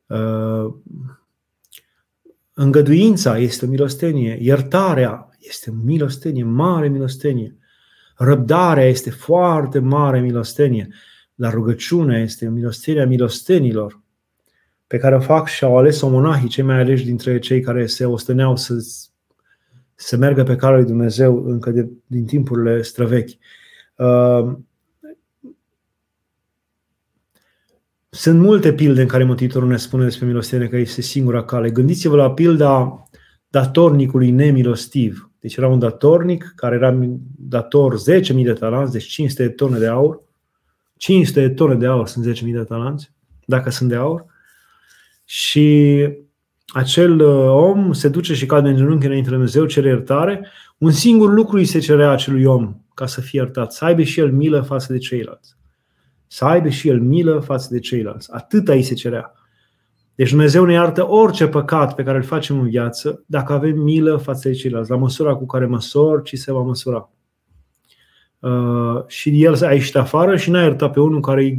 [0.06, 0.74] Uh,
[2.54, 4.38] îngăduința este o milostenie.
[4.42, 7.56] Iertarea este o milostenie, mare milostenie.
[8.16, 10.88] Răbdarea este foarte mare milostenie.
[11.36, 14.02] Dar rugăciunea este o milostenie a milostenilor
[14.88, 18.06] pe care o fac și au ales-o monahii, cei mai aleși dintre cei care se
[18.06, 18.74] osteneau să,
[19.96, 23.38] să meargă pe calea lui Dumnezeu încă de, din timpurile străvechi.
[24.02, 24.68] Ehm,
[28.10, 31.70] sunt multe pilde în care Mântuitorul ne spune despre milostenie că este singura cale.
[31.70, 33.04] Gândiți-vă la pilda
[33.50, 35.32] datornicului nemilostiv.
[35.40, 36.98] Deci era un datornic care era
[37.38, 40.24] dator 10.000 de talanți, deci 500 de tone de aur.
[40.98, 43.12] 500 de tone de aur sunt 10.000 de talanți,
[43.46, 44.26] dacă sunt de aur.
[45.26, 46.08] Și
[46.68, 50.48] acel uh, om se duce și cade în genunchi înainte de Dumnezeu, cere iertare.
[50.78, 54.20] Un singur lucru îi se cerea acelui om ca să fie iertat, să aibă și
[54.20, 55.58] el milă față de ceilalți.
[56.28, 58.34] Să aibă și el milă față de ceilalți.
[58.34, 59.34] Atât îi se cerea.
[60.16, 64.18] Deci Dumnezeu ne iartă orice păcat pe care îl facem în viață dacă avem milă
[64.18, 64.90] față de ceilalți.
[64.90, 67.10] La măsura cu care măsor, ci se va măsura.
[68.40, 71.56] Uh, și el a ieșit afară și n-a iertat pe unul care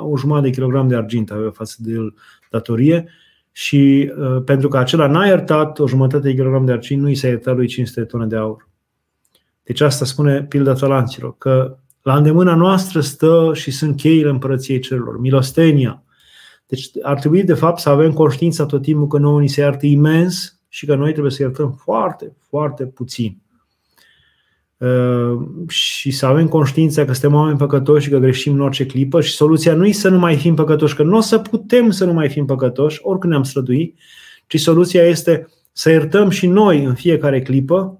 [0.00, 2.14] o jumătate de kilogram de argint avea față de el
[2.50, 3.08] datorie
[3.52, 7.14] și uh, pentru că acela n-a iertat o jumătate de kilogram de argint, nu i
[7.14, 8.69] s-a iertat lui 500 de tone de aur.
[9.70, 15.20] Deci asta spune pilda talanților, că la îndemâna noastră stă și sunt cheile împărăției cerurilor,
[15.20, 16.02] milostenia.
[16.66, 19.86] Deci ar trebui de fapt să avem conștiința tot timpul că nouă ni se iartă
[19.86, 23.36] imens și că noi trebuie să iertăm foarte, foarte puțin.
[24.76, 29.20] Uh, și să avem conștiința că suntem oameni păcătoși și că greșim în orice clipă
[29.20, 32.04] și soluția nu e să nu mai fim păcătoși, că nu o să putem să
[32.04, 33.98] nu mai fim păcătoși, oricând ne-am străduit,
[34.46, 37.99] ci soluția este să iertăm și noi în fiecare clipă uh,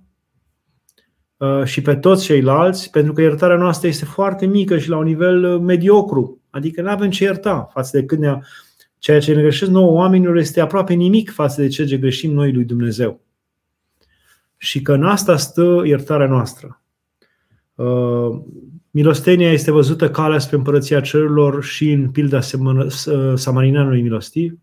[1.65, 5.45] și pe toți ceilalți, pentru că iertarea noastră este foarte mică și la un nivel
[5.45, 6.41] uh, mediocru.
[6.51, 8.39] Adică nu avem ce ierta față de când ne
[8.99, 12.53] ceea ce ne greșesc nouă oamenilor este aproape nimic față de ceea ce greșim noi
[12.53, 13.21] lui Dumnezeu.
[14.57, 16.83] Și că în asta stă iertarea noastră.
[18.91, 22.41] Milostenia este văzută calea spre împărăția cerurilor și în pilda
[23.35, 24.59] samarinanului milostiv.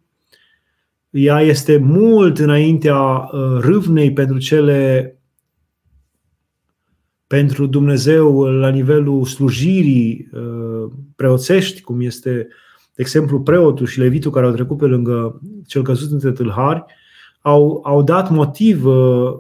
[1.09, 5.16] Ea este mult înaintea uh, râvnei pentru cele
[7.27, 12.31] pentru Dumnezeu la nivelul slujirii uh, preoțești, cum este,
[12.95, 16.85] de exemplu, preotul și levitul care au trecut pe lângă cel căzut între tâlhari,
[17.41, 19.33] au, au dat motiv uh,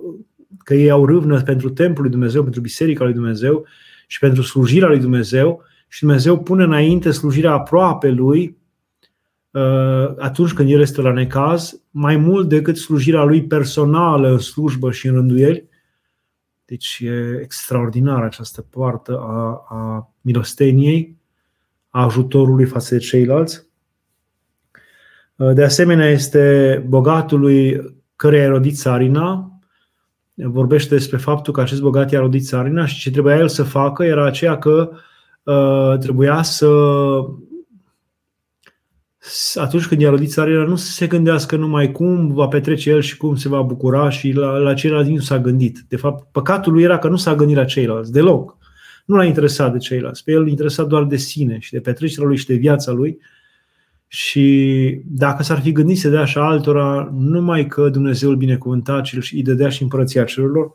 [0.57, 3.65] că ei au râvnă pentru templul lui Dumnezeu, pentru biserica lui Dumnezeu
[4.07, 8.57] și pentru slujirea lui Dumnezeu și Dumnezeu pune înainte slujirea aproape lui
[9.51, 14.91] uh, atunci când el este la necaz, mai mult decât slujirea lui personală în slujbă
[14.91, 15.69] și în rânduieli.
[16.67, 21.17] Deci e extraordinară această poartă a, a milosteniei,
[21.89, 23.65] a ajutorului față de ceilalți.
[25.35, 27.81] Uh, de asemenea, este bogatului
[28.15, 29.59] care a rodit țarina,
[30.33, 34.03] vorbește despre faptul că acest bogat i-a rodit țarina și ce trebuia el să facă
[34.03, 34.91] era aceea că
[35.43, 36.67] uh, trebuia să
[39.55, 43.17] atunci când i-a rodit țarina nu să se gândească numai cum va petrece el și
[43.17, 45.85] cum se va bucura și la, la ceilalți nu s-a gândit.
[45.87, 48.57] De fapt, păcatul lui era că nu s-a gândit la ceilalți, deloc.
[49.05, 50.23] Nu l-a interesat de ceilalți.
[50.23, 53.19] Pe el îl interesa doar de sine și de petrecerea lui și de viața lui
[54.07, 59.35] și dacă s-ar fi gândit să dea așa altora, numai că Dumnezeu îl binecuvânta și
[59.35, 60.71] îi dădea și împărăția cerurilor,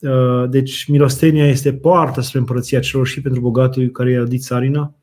[0.00, 4.94] uh, deci milostenia este poartă spre împărăția celor și pentru bogatul care i-a dit țarina.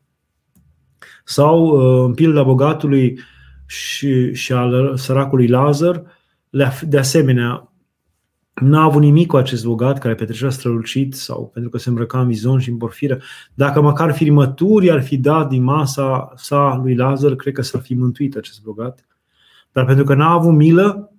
[1.24, 3.20] Sau uh, în pilda bogatului
[3.66, 6.04] și, și al săracului Lazar,
[6.82, 7.74] de asemenea,
[8.62, 12.28] N-a avut nimic cu acest bogat care petrecea strălucit sau pentru că se îmbrăca în
[12.28, 13.20] vizon și în porfiră.
[13.54, 17.94] Dacă măcar firmături ar fi dat din masa sa lui Lazar, cred că s-ar fi
[17.94, 19.08] mântuit acest bogat.
[19.72, 21.12] Dar pentru că n-a avut milă,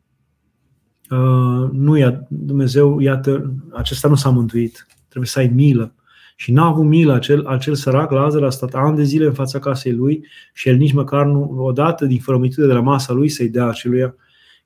[1.11, 4.87] uh, nu ia, Dumnezeu, iată, acesta nu s-a mântuit.
[5.09, 5.95] Trebuie să ai milă.
[6.35, 9.59] Și n-a avut milă acel, acel sărac, Lazar a stat ani de zile în fața
[9.59, 13.49] casei lui și el nici măcar nu, odată din fărămitude de la masa lui să-i
[13.49, 14.15] dea aceluia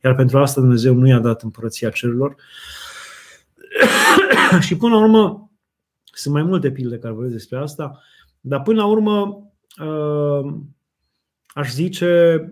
[0.05, 2.37] iar pentru asta Dumnezeu nu i-a dat împărăția cerurilor.
[4.67, 5.51] și până la urmă,
[6.03, 8.03] sunt mai multe pilde care vorbesc despre asta,
[8.41, 9.47] dar până la urmă
[9.83, 10.55] uh,
[11.47, 12.43] aș zice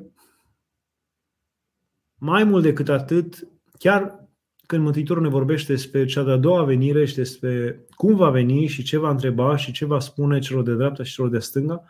[2.14, 3.48] mai mult decât atât,
[3.78, 4.25] chiar
[4.66, 8.82] când Mântuitorul ne vorbește despre cea de-a doua venire și despre cum va veni și
[8.82, 11.84] ce va întreba și ce va spune celor de dreapta și celor de stânga,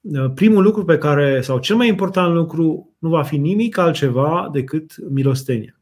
[0.00, 4.48] Uh, primul lucru pe care, sau cel mai important lucru, nu va fi nimic altceva
[4.52, 5.80] decât milostenia.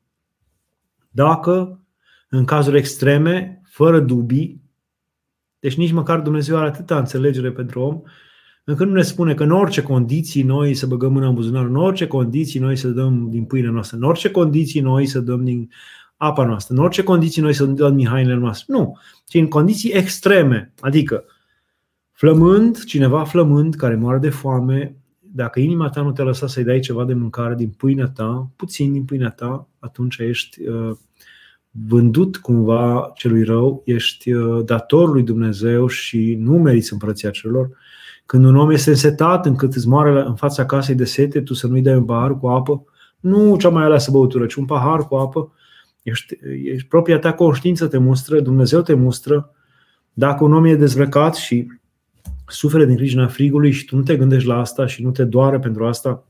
[1.10, 1.80] Dacă,
[2.28, 4.62] în cazuri extreme, fără dubii,
[5.58, 8.02] deci nici măcar Dumnezeu are atâta înțelegere pentru om,
[8.70, 11.76] încât nu ne spune că în orice condiții noi să băgăm mâna în buzunar, în
[11.76, 15.70] orice condiții noi să dăm din pâinea noastră, în orice condiții noi să dăm din
[16.16, 18.74] apa noastră, în orice condiții noi să dăm din hainele noastre.
[18.76, 21.24] Nu, ci în condiții extreme, adică
[22.18, 26.80] Flămând, cineva flămând, care moare de foame, dacă inima ta nu te-a lăsat să-i dai
[26.80, 30.96] ceva de mâncare din pâinea ta, puțin din pâinea ta, atunci ești uh,
[31.70, 37.70] vândut cumva celui rău, ești uh, dator lui Dumnezeu și nu meriți împărăția celor.
[38.28, 41.66] Când un om este însetat încât îți moare în fața casei de sete, tu să
[41.66, 42.84] nu-i dai un pahar cu apă,
[43.20, 45.52] nu cea mai aleasă băutură, ci un pahar cu apă,
[46.02, 49.54] ești, ești propria ta conștiință te mustră, Dumnezeu te mustră.
[50.12, 51.66] Dacă un om e dezbrăcat și
[52.46, 55.58] sufere din pricina frigului și tu nu te gândești la asta și nu te doare
[55.58, 56.24] pentru asta.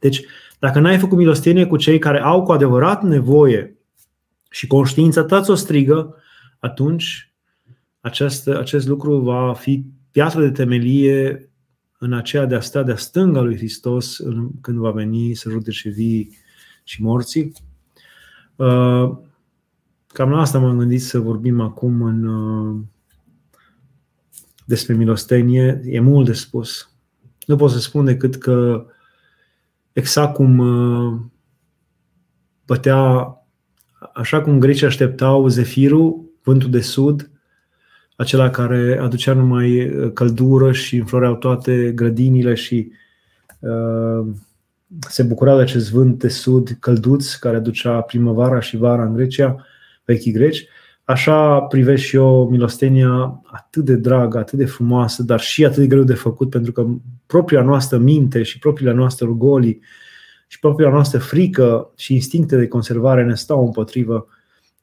[0.00, 0.24] Deci,
[0.58, 3.76] dacă n-ai făcut milostenie cu cei care au cu adevărat nevoie
[4.50, 6.14] și conștiința ta ți-o strigă,
[6.58, 7.32] atunci
[8.00, 11.50] acest, acest lucru va fi piatră de temelie
[11.98, 14.20] în aceea de a sta de-a stânga lui Hristos
[14.60, 16.36] când va veni să judece vii
[16.84, 17.52] și morții.
[18.56, 19.16] Uh,
[20.06, 22.82] cam la asta m-am gândit să vorbim acum în uh,
[24.64, 26.90] despre milostenie, e mult de spus.
[27.46, 28.86] Nu pot să spun decât că
[29.92, 31.20] exact cum uh,
[32.66, 33.30] bătea,
[34.14, 37.30] așa cum grecii așteptau zefirul, vântul de sud,
[38.16, 42.92] acela care aducea numai uh, căldură și înfloreau toate grădinile și
[43.58, 44.26] uh,
[45.08, 49.66] se bucura de acest vânt de sud călduț care aducea primăvara și vara în Grecia,
[50.04, 50.66] vechii greci.
[51.04, 55.86] Așa privesc și eu milostenia atât de dragă, atât de frumoasă, dar și atât de
[55.86, 56.86] greu de făcut, pentru că
[57.26, 59.80] propria noastră minte și propriile noastre rugolii
[60.46, 64.26] și propria noastră frică și instincte de conservare ne stau împotrivă.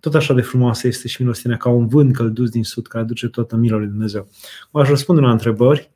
[0.03, 3.27] Tot așa de frumoasă este și milostenia ca un vânt căldus din sud care aduce
[3.27, 4.27] toată mila lui Dumnezeu.
[4.71, 5.91] Mă aș răspunde la întrebări.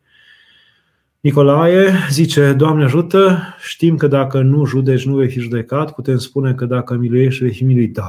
[1.20, 6.54] Nicolae zice, Doamne ajută, știm că dacă nu judeci, nu vei fi judecat, putem spune
[6.54, 7.94] că dacă miluiești, vei fi miluit.
[7.94, 8.08] Da.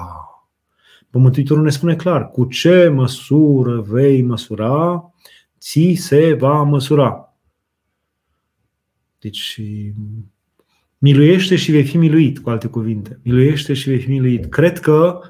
[1.11, 5.13] Mântuitorul ne spune clar, cu ce măsură vei măsura,
[5.61, 7.35] ți se va măsura.
[9.19, 9.61] Deci,
[10.99, 13.21] miluiește și vei fi miluit, cu alte cuvinte.
[13.23, 14.47] Miluiește și vei fi miluit.
[14.47, 15.21] Cred că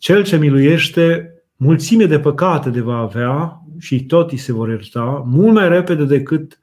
[0.00, 5.22] cel ce miluiește, mulțime de păcate de va avea și tot îi se vor ierta,
[5.26, 6.58] mult mai repede decât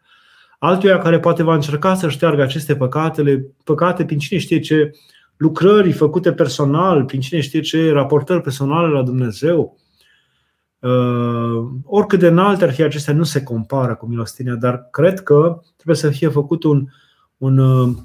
[0.59, 4.91] altuia care poate va încerca să șteargă aceste păcatele, păcate prin cine știe ce
[5.35, 9.77] lucrări făcute personal, prin cine știe ce raportări personale la Dumnezeu.
[10.79, 15.61] Uh, oricât de înalte ar fi acestea, nu se compară cu milostenia, dar cred că
[15.75, 16.87] trebuie să fie făcut un,
[17.37, 17.95] un, uh,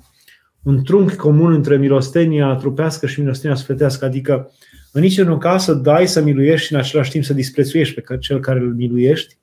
[0.63, 4.51] un trunchi comun între milostenia trupească și milostenia sufletească, adică
[4.93, 8.41] în niciun caz să dai să miluiești și în același timp să disprețuiești pe cel
[8.41, 9.37] care îl miluiești.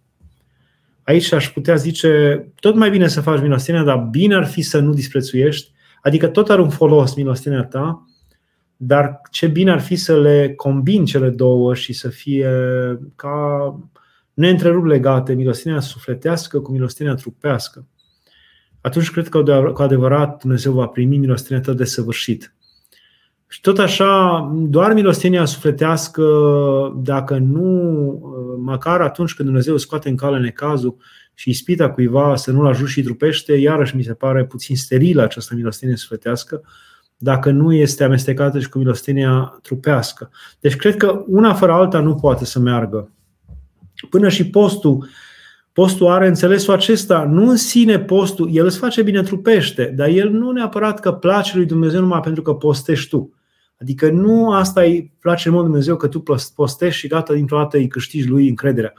[1.03, 4.79] Aici aș putea zice, tot mai bine să faci milostenia, dar bine ar fi să
[4.79, 5.71] nu disprețuiești,
[6.01, 8.05] adică tot are un folos milostenia ta,
[8.77, 12.49] dar ce bine ar fi să le combini cele două și să fie
[13.15, 13.75] ca
[14.33, 17.87] neîntrerup legate milostenia sufletească cu milostenia trupească.
[18.81, 19.43] Atunci cred că
[19.73, 22.53] cu adevărat Dumnezeu va primi milostenia ta de săvârșit.
[23.51, 26.23] Și tot așa, doar milostenia sufletească,
[27.03, 30.95] dacă nu, măcar atunci când Dumnezeu scoate în cale necazul
[31.33, 35.55] și ispita cuiva să nu-l ajut și trupește, iarăși mi se pare puțin sterilă această
[35.55, 36.61] milostenie sufletească,
[37.17, 40.29] dacă nu este amestecată și cu milostenia trupească.
[40.59, 43.11] Deci cred că una fără alta nu poate să meargă.
[44.09, 45.07] Până și postul,
[45.73, 50.29] postul are înțelesul acesta, nu în sine postul, el îți face bine trupește, dar el
[50.29, 53.33] nu neapărat că place lui Dumnezeu numai pentru că postești tu.
[53.79, 56.23] Adică nu asta îi place în mod Dumnezeu că tu
[56.55, 58.93] postești și gata, dintr-o dată îi câștigi lui încrederea.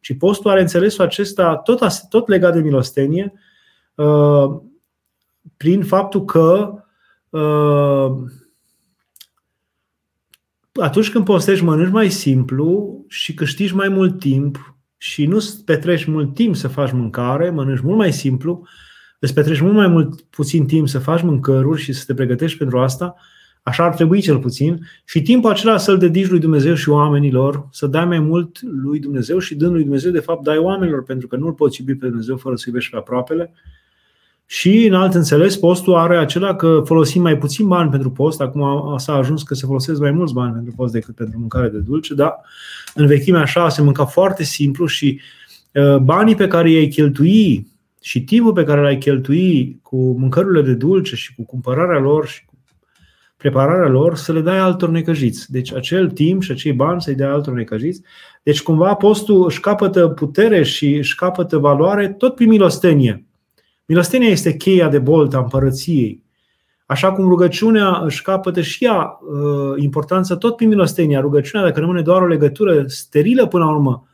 [0.00, 3.32] Ci postul are înțelesul acesta tot, tot legat de milostenie,
[3.94, 4.60] uh,
[5.56, 6.74] prin faptul că
[7.28, 8.12] uh,
[10.72, 16.34] atunci când postești mănânci mai simplu și câștigi mai mult timp și nu petreci mult
[16.34, 18.66] timp să faci mâncare, mănânci mult mai simplu,
[19.18, 22.78] îți petreci mult mai mult puțin timp să faci mâncăruri și să te pregătești pentru
[22.78, 23.14] asta,
[23.66, 24.86] Așa ar trebui cel puțin.
[25.04, 29.38] Și timpul acela să-l dedici lui Dumnezeu și oamenilor, să dai mai mult lui Dumnezeu
[29.38, 32.36] și dând lui Dumnezeu, de fapt, dai oamenilor, pentru că nu-L poți iubi pe Dumnezeu
[32.36, 33.52] fără să iubești pe aproapele.
[34.46, 38.40] Și, în alt înțeles, postul are acela că folosim mai puțin bani pentru post.
[38.40, 41.78] Acum s-a ajuns că se folosesc mai mulți bani pentru post decât pentru mâncare de
[41.78, 42.40] dulce, dar
[42.94, 45.20] în vechimea așa se mânca foarte simplu și
[45.72, 47.66] uh, banii pe care i-ai cheltui
[48.00, 52.44] și timpul pe care l-ai cheltui cu mâncărurile de dulce și cu cumpărarea lor și
[52.44, 52.55] cu
[53.50, 55.52] prepararea lor să le dai altor necăjiți.
[55.52, 58.02] Deci acel timp și acei bani să-i dai altor necăjiți.
[58.42, 63.24] Deci cumva postul își capătă putere și își capătă valoare tot prin milostenie.
[63.84, 66.22] Milostenia este cheia de boltă a împărăției.
[66.86, 71.20] Așa cum rugăciunea își capătă și ea uh, importanță tot prin milostenia.
[71.20, 74.08] Rugăciunea, dacă rămâne doar o legătură sterilă până la urmă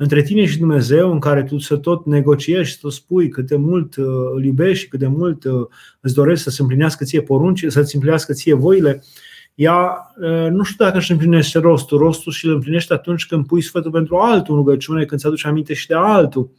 [0.00, 3.56] între tine și Dumnezeu, în care tu să tot negociești, să tot spui cât de
[3.56, 5.66] mult uh, îl iubești și cât de mult uh,
[6.00, 9.02] îți dorești să-ți împlinească ție porunci, să-ți împlinească ție voile,
[9.54, 11.98] ea uh, nu știu dacă își împlinește rostul.
[11.98, 15.74] Rostul și îl împlinește atunci când pui sfătul pentru altul în rugăciune, când ți-aduce aminte
[15.74, 16.50] și de altul.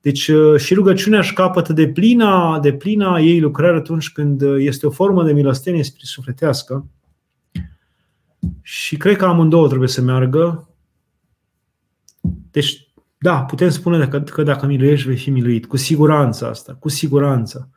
[0.00, 4.90] Deci și rugăciunea își capătă de plina, de plina ei lucrare atunci când este o
[4.90, 6.86] formă de milostenie sufletească.
[8.62, 10.67] Și cred că amândouă trebuie să meargă
[12.60, 12.88] deci,
[13.18, 15.66] da, putem spune că, că dacă miluiești, vei fi miluit.
[15.66, 17.68] Cu siguranță asta, cu siguranță.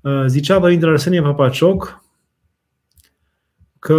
[0.00, 2.04] Uh, zicea Părintele Arsenie Papacioc
[3.78, 3.94] că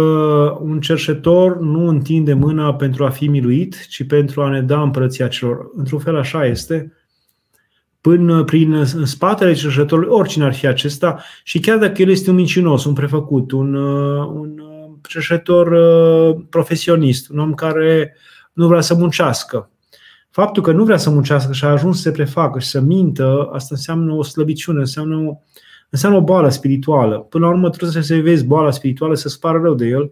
[0.60, 5.28] un cerșetor nu întinde mâna pentru a fi miluit, ci pentru a ne da împărăția
[5.28, 5.70] celor.
[5.74, 6.92] Într-un fel așa este.
[8.00, 12.36] Până prin în spatele cerșetorului, oricine ar fi acesta, și chiar dacă el este un
[12.36, 15.68] mincinos, un prefăcut, un, uh, un uh, cerșetor
[16.50, 18.16] profesionist, un om care
[18.52, 19.70] nu vrea să muncească,
[20.38, 23.48] Faptul că nu vrea să muncească și a ajuns să se prefacă și să mintă,
[23.52, 25.36] asta înseamnă o slăbiciune, înseamnă o,
[25.90, 27.18] înseamnă o boală spirituală.
[27.18, 30.10] Până la urmă trebuie să se vezi boala spirituală, să spară rău de el.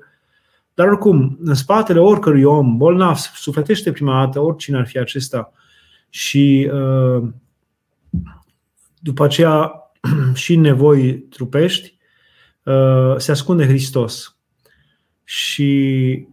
[0.74, 5.52] Dar oricum, în spatele oricărui om bolnav, sufletește prima dată, oricine ar fi acesta,
[6.08, 7.28] și uh,
[8.98, 9.72] după aceea
[10.34, 11.98] și nevoi trupești,
[12.62, 14.36] uh, se ascunde Hristos.
[15.24, 16.28] Și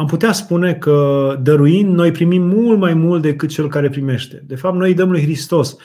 [0.00, 4.42] am putea spune că dăruind, noi primim mult mai mult decât cel care primește.
[4.46, 5.76] De fapt, noi îi dăm lui Hristos.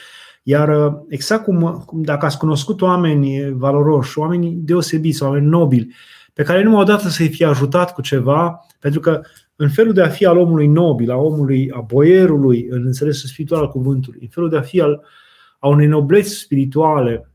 [0.44, 5.96] Iar exact cum, cum dacă ați cunoscut oameni valoroși, oameni deosebiți, oameni nobili,
[6.34, 9.22] pe care nu odată să-i fie ajutat cu ceva, pentru că
[9.56, 13.62] în felul de a fi al omului nobil, a omului, a boierului, în înțelesul spiritual
[13.62, 15.04] al cuvântului, în felul de a fi al,
[15.60, 17.32] a unei nobleți spirituale,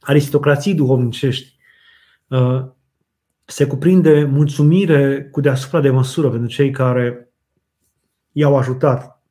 [0.00, 1.56] aristocrații duhovnicești,
[2.28, 2.64] uh,
[3.44, 7.32] se cuprinde mulțumire cu deasupra de măsură pentru cei care
[8.32, 9.22] i-au ajutat.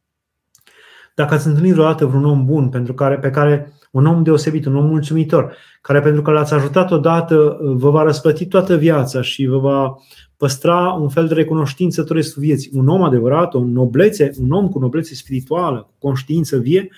[1.15, 4.75] Dacă ați întâlnit vreodată vreun om bun pentru care, pe care un om deosebit, un
[4.75, 9.45] om mulțumitor, care pentru că l-ați ajutat odată uh, vă va răsplăti toată viața și
[9.45, 9.95] vă va
[10.37, 12.71] păstra un fel de recunoștință tot restul vieții.
[12.73, 16.89] Un om adevărat, o noblețe, un om cu noblețe spirituală, cu conștiință vie,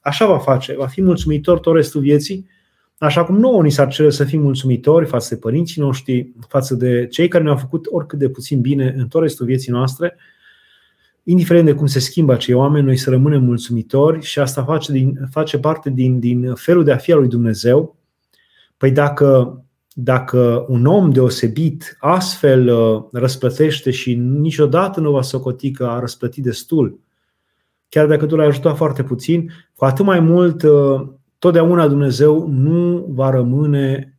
[0.00, 2.46] așa va face, va fi mulțumitor tot restul vieții,
[2.98, 7.06] așa cum nouă ni s-ar cere să fim mulțumitori față de părinții noștri, față de
[7.06, 10.16] cei care ne-au făcut oricât de puțin bine în tot restul vieții noastre,
[11.22, 15.28] indiferent de cum se schimbă acei oameni, noi să rămânem mulțumitori și asta face, din,
[15.30, 17.96] face parte din, din felul de a fi al lui Dumnezeu.
[18.76, 19.58] Păi dacă
[19.96, 26.42] dacă un om deosebit astfel uh, răsplătește și niciodată nu va socoti că a răsplătit
[26.42, 27.00] destul,
[27.88, 31.06] chiar dacă tu l-ai ajutat foarte puțin, cu atât mai mult uh,
[31.38, 34.18] totdeauna Dumnezeu nu va rămâne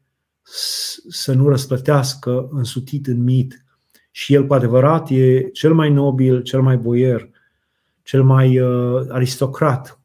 [1.07, 3.65] să nu răsplătească însutit în mit.
[4.11, 7.29] Și El cu adevărat e cel mai nobil, cel mai boier,
[8.03, 9.99] cel mai uh, aristocrat,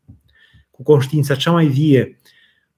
[0.70, 2.20] cu conștiința cea mai vie,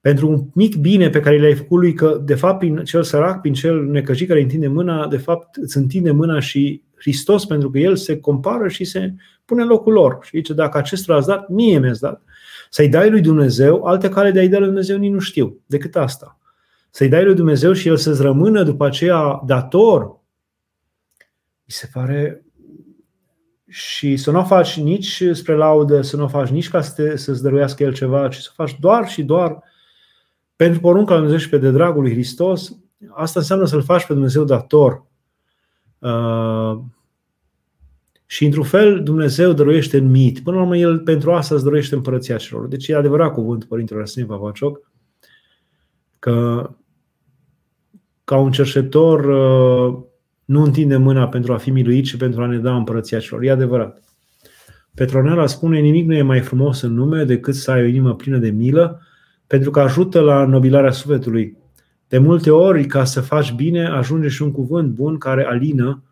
[0.03, 3.41] pentru un mic bine pe care l-ai făcut lui, că de fapt prin cel sărac,
[3.41, 7.77] prin cel necăjit care întinde mâna, de fapt îți întinde mâna și Hristos, pentru că
[7.77, 9.13] El se compară și se
[9.45, 10.19] pune în locul lor.
[10.21, 12.21] Și zice, dacă acestora ați dat, mie mi-ați dat.
[12.73, 15.95] Să-i dai lui Dumnezeu, alte cale de a-i da lui Dumnezeu nici nu știu, decât
[15.95, 16.39] asta.
[16.89, 20.03] Să-i dai lui Dumnezeu și El să-ți rămână după aceea dator,
[21.63, 22.45] mi se pare
[23.67, 26.93] și să nu o faci nici spre laudă, să nu o faci nici ca să
[26.93, 29.63] te, să-ți dăruiască El ceva, ci să o faci doar și doar
[30.55, 32.77] pentru porunca lui Dumnezeu și pe de dragul lui Hristos,
[33.09, 35.05] asta înseamnă să-L faci pe Dumnezeu dator.
[35.99, 36.79] Uh,
[38.33, 40.39] și într-un fel Dumnezeu dăruiește în mit.
[40.39, 42.67] Până la urmă, El pentru asta îți dăruiește împărăția celor.
[42.67, 44.91] Deci e adevărat cuvântul Părintele Arsenie Pavacioc
[46.19, 46.69] că
[48.23, 50.03] ca un cerșetor uh,
[50.45, 53.43] nu întinde mâna pentru a fi miluit și pentru a ne da împărăția celor.
[53.43, 54.03] E adevărat.
[54.93, 58.37] Petronela spune, nimic nu e mai frumos în lume decât să ai o inimă plină
[58.37, 59.01] de milă
[59.47, 61.57] pentru că ajută la nobilarea sufletului.
[62.07, 66.03] De multe ori, ca să faci bine, ajunge și un cuvânt bun care alină,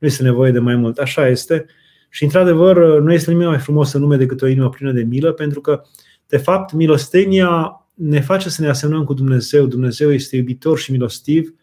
[0.00, 0.98] nu este nevoie de mai mult.
[0.98, 1.66] Așa este.
[2.08, 5.32] Și, într-adevăr, nu este nimic mai frumos în lume decât o inimă plină de milă,
[5.32, 5.82] pentru că,
[6.26, 9.66] de fapt, milostenia ne face să ne asemănăm cu Dumnezeu.
[9.66, 11.54] Dumnezeu este iubitor și milostiv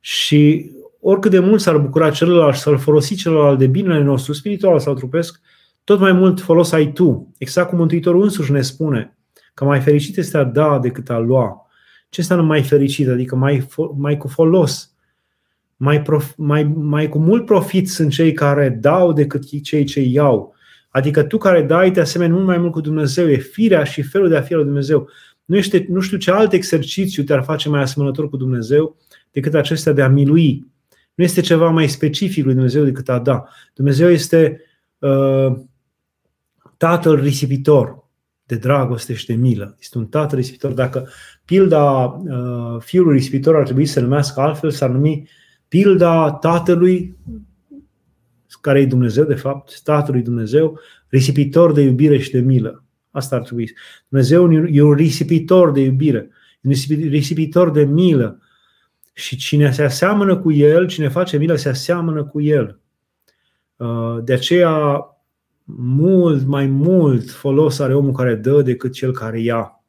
[0.00, 4.94] și oricât de mult s-ar bucura celălalt să-l folosi celălalt de binele nostru, spiritual sau
[4.94, 5.40] trupesc,
[5.84, 7.34] tot mai mult folos ai tu.
[7.38, 9.16] Exact cum Mântuitorul însuși ne spune.
[9.54, 11.66] Că mai fericit este a da decât a lua.
[12.08, 13.08] Ce înseamnă mai fericit?
[13.08, 14.91] Adică mai, mai cu folos.
[15.84, 20.54] Mai, prof, mai, mai cu mult profit sunt cei care dau decât cei ce iau.
[20.88, 23.28] Adică tu care dai te asemeni mult mai mult cu Dumnezeu.
[23.28, 25.08] E firea și felul de a fi al lui Dumnezeu.
[25.44, 28.96] Nu, este, nu știu ce alt exercițiu te-ar face mai asemănător cu Dumnezeu
[29.30, 30.66] decât acesta de a milui.
[31.14, 33.44] Nu este ceva mai specific lui Dumnezeu decât a da.
[33.74, 34.60] Dumnezeu este
[34.98, 35.52] uh,
[36.76, 38.08] Tatăl risipitor
[38.44, 39.76] de dragoste și de milă.
[39.80, 40.72] Este un tată risipitor.
[40.72, 41.08] Dacă
[41.44, 45.28] pilda uh, fiului risipitor ar trebui să se numească altfel, s-ar numi
[45.72, 47.16] pilda tatălui,
[48.60, 52.84] care e Dumnezeu, de fapt, tatălui Dumnezeu, risipitor de iubire și de milă.
[53.10, 53.72] Asta ar trebui.
[54.08, 56.30] Dumnezeu e un risipitor de iubire,
[56.62, 56.72] un
[57.08, 58.40] risipitor de milă.
[59.12, 62.80] Și cine se aseamănă cu El, cine face milă, se aseamănă cu El.
[63.76, 65.04] Uh, de aceea
[65.76, 69.81] mult mai mult folos are omul care dă decât cel care ia.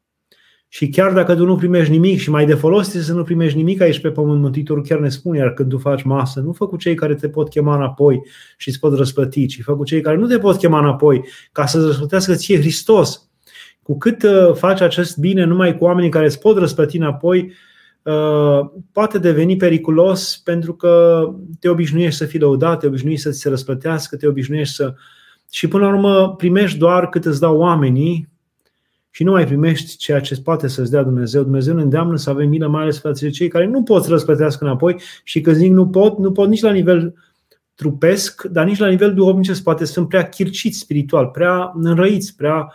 [0.74, 3.58] Și chiar dacă tu nu primești nimic și mai de folos este să nu primești
[3.58, 6.68] nimic aici pe pământ, Mântuitorul chiar ne spune, iar când tu faci masă, nu fă
[6.68, 8.22] cu cei care te pot chema înapoi
[8.58, 11.66] și îți pot răsplăti, ci fă cu cei care nu te pot chema înapoi ca
[11.66, 13.30] să-ți răsplătească ție Hristos.
[13.82, 17.54] Cu cât uh, faci acest bine numai cu oamenii care îți pot răsplăti înapoi,
[18.04, 21.24] uh, poate deveni periculos pentru că
[21.60, 24.94] te obișnuiești să fii lăudat, te obișnuiești să ți se răsplătească, te obișnuiești să
[25.52, 28.32] și până la urmă primești doar cât îți dau oamenii
[29.16, 31.42] și nu mai primești ceea ce poate să-ți dea Dumnezeu.
[31.42, 34.10] Dumnezeu ne îndeamnă să avem milă, mai ales față de cei care nu pot să
[34.10, 37.14] răsplătească înapoi și că zic nu pot, nu pot nici la nivel
[37.76, 39.64] trupesc, dar nici la nivel duhovnicesc.
[39.64, 42.74] Poate sunt prea chirciți spiritual, prea înrăiți, prea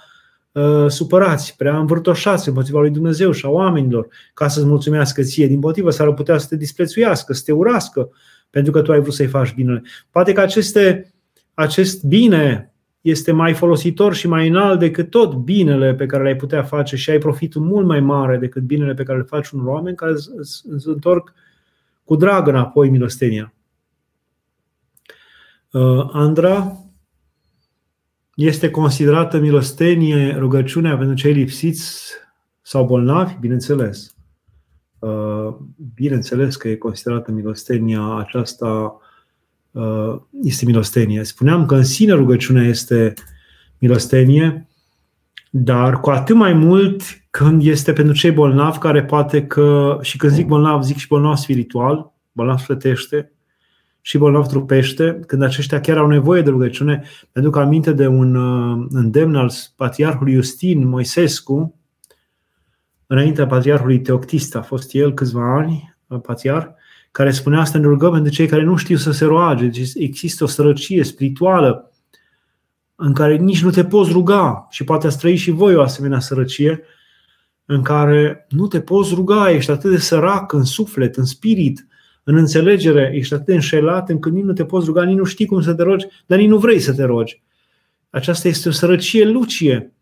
[0.53, 5.47] uh, supărați, prea învârtoșați împotriva lui Dumnezeu și a oamenilor ca să-ți mulțumească ție.
[5.47, 8.11] Din potrivă, s-ar putea să te disprețuiască, să te urască
[8.51, 9.82] pentru că tu ai vrut să-i faci binele.
[10.11, 11.12] Poate că aceste
[11.55, 12.67] acest bine
[13.01, 17.11] este mai folositor și mai înalt decât tot binele pe care l-ai putea face și
[17.11, 20.88] ai profitul mult mai mare decât binele pe care îl faci unor oameni care îți
[20.88, 21.32] întorc
[22.05, 23.53] cu drag înapoi milostenia.
[25.72, 26.76] Uh, Andra,
[28.34, 32.12] este considerată milostenie rugăciunea pentru cei lipsiți
[32.62, 33.36] sau bolnavi?
[33.40, 34.16] Bineînțeles.
[34.99, 35.55] Uh,
[35.94, 39.07] bineînțeles că e considerată milostenia aceasta uh,
[40.43, 41.24] este milostenie.
[41.24, 43.14] Spuneam că în sine rugăciunea este
[43.79, 44.68] milostenie,
[45.51, 50.33] dar cu atât mai mult când este pentru cei bolnavi care poate că, și când
[50.33, 53.33] zic bolnav, zic și bolnav spiritual, bolnav plătește,
[54.01, 57.03] și bolnav trupește, când aceștia chiar au nevoie de rugăciune,
[57.33, 61.79] pentru că aminte de un uh, îndemn al patriarhului Justin Moisescu,
[63.07, 66.74] înaintea patriarhului Teoctist, a fost el câțiva ani, uh, patriar,
[67.18, 69.66] care spunea să ne rugăm pentru cei care nu știu să se roage.
[69.66, 71.92] Deci există o sărăcie spirituală
[72.94, 76.18] în care nici nu te poți ruga și poate ați trăi și voi o asemenea
[76.20, 76.82] sărăcie
[77.64, 81.86] în care nu te poți ruga, ești atât de sărac în suflet, în spirit,
[82.22, 85.46] în înțelegere, ești atât de înșelat încât nici nu te poți ruga, nici nu știi
[85.46, 87.42] cum să te rogi, dar nici nu vrei să te rogi.
[88.10, 89.92] Aceasta este o sărăcie lucie.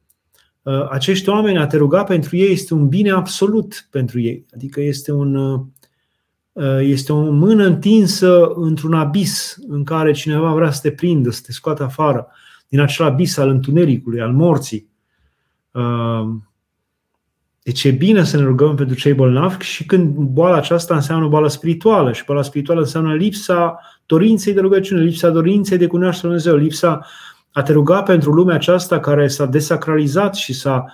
[0.62, 4.46] Uh, acești oameni, a te ruga pentru ei este un bine absolut pentru ei.
[4.54, 5.60] Adică este, un, uh,
[6.80, 11.52] este o mână întinsă într-un abis în care cineva vrea să te prindă, să te
[11.52, 12.26] scoată afară,
[12.68, 14.88] din acel abis al întunericului, al morții.
[15.70, 16.28] Uh,
[17.62, 21.48] deci e bine să ne rugăm pentru cei bolnavi și când boala aceasta înseamnă boală
[21.48, 27.06] spirituală și boala spirituală înseamnă lipsa dorinței de rugăciune, lipsa dorinței de cunoaștere Dumnezeu, lipsa
[27.52, 30.92] a te ruga pentru lumea aceasta care s-a desacralizat și s-a, uh,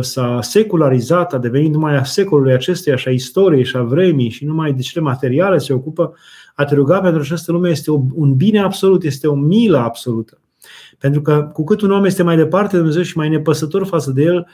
[0.00, 4.44] s-a secularizat, a devenit numai a secolului acestuia și a istoriei și a vremii și
[4.44, 6.14] numai de cele materiale se ocupă,
[6.54, 10.38] a te ruga pentru această lume este un bine absolut, este o milă absolută.
[10.98, 14.10] Pentru că cu cât un om este mai departe de Dumnezeu și mai nepăsător față
[14.10, 14.46] de el, uh,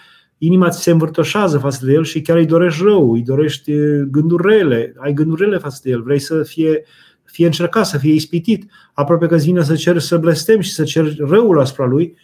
[0.42, 3.72] inima ți se învârtoșează față de el și chiar îi dorești rău, îi dorești
[4.10, 6.84] gânduri rele, ai gânduri rele față de el, vrei să fie,
[7.24, 10.84] fie încercat, să fie ispitit, aproape că îți vine să cer să blestem și să
[10.84, 12.16] cer răul asupra lui.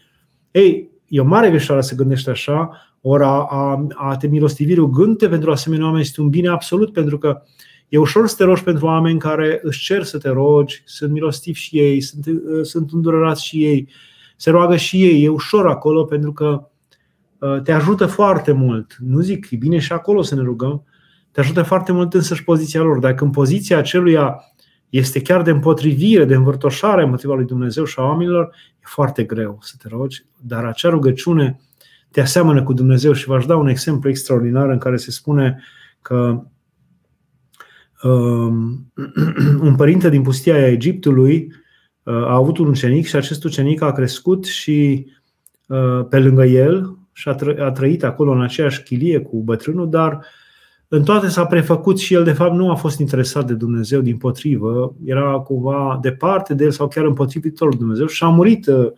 [0.50, 5.28] Ei, e o mare greșeală să gândești așa, ori a, a, a te milostivi rugându
[5.28, 7.42] pentru asemenea oameni este un bine absolut, pentru că
[7.88, 11.58] e ușor să te rogi pentru oameni care își cer să te rogi, sunt milostivi
[11.58, 12.24] și ei, sunt,
[12.62, 13.88] sunt îndureраți și ei,
[14.36, 16.68] se roagă și ei, e ușor acolo pentru că
[17.38, 18.96] Uh, te ajută foarte mult.
[18.98, 20.84] Nu zic, e bine și acolo să ne rugăm,
[21.30, 22.98] te ajută foarte mult însăși poziția lor.
[22.98, 24.40] Dacă în poziția aceluia
[24.96, 29.58] este chiar de împotrivire, de învârtoșare împotriva lui Dumnezeu și a oamenilor, e foarte greu
[29.60, 31.60] să te rogi, dar acea rugăciune
[32.10, 35.62] te aseamănă cu Dumnezeu și v-aș da un exemplu extraordinar în care se spune
[36.02, 36.42] că
[38.02, 38.92] um,
[39.68, 41.52] un părinte din pustia Egiptului
[42.02, 45.06] uh, a avut un ucenic și acest ucenic a crescut și
[45.66, 49.90] uh, pe lângă el și a, tră- a trăit acolo în aceeași chilie cu bătrânul,
[49.90, 50.26] dar
[50.88, 54.16] în toate s-a prefăcut și el de fapt nu a fost interesat de Dumnezeu, din
[54.16, 58.92] potrivă, era cumva departe de el sau chiar împotrivitor lui Dumnezeu și a murit uh,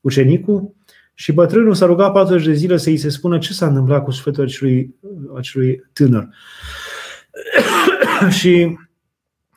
[0.00, 0.74] ucenicul
[1.14, 4.10] și bătrânul s-a rugat 40 de zile să îi se spună ce s-a întâmplat cu
[4.10, 4.94] sufletul acelui,
[5.36, 6.28] acelui tânăr.
[8.38, 8.76] și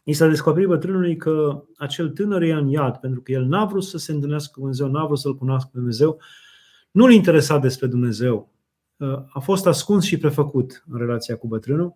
[0.04, 3.84] i s-a descoperit bătrânului că acel tânăr e în iad, pentru că el n-a vrut
[3.84, 6.20] să se întâlnească cu Dumnezeu, n-a vrut să-L cunoască pe Dumnezeu
[6.92, 8.50] nu-l interesa despre Dumnezeu.
[8.98, 11.96] Uh, a fost ascuns și prefăcut în relația cu bătrânul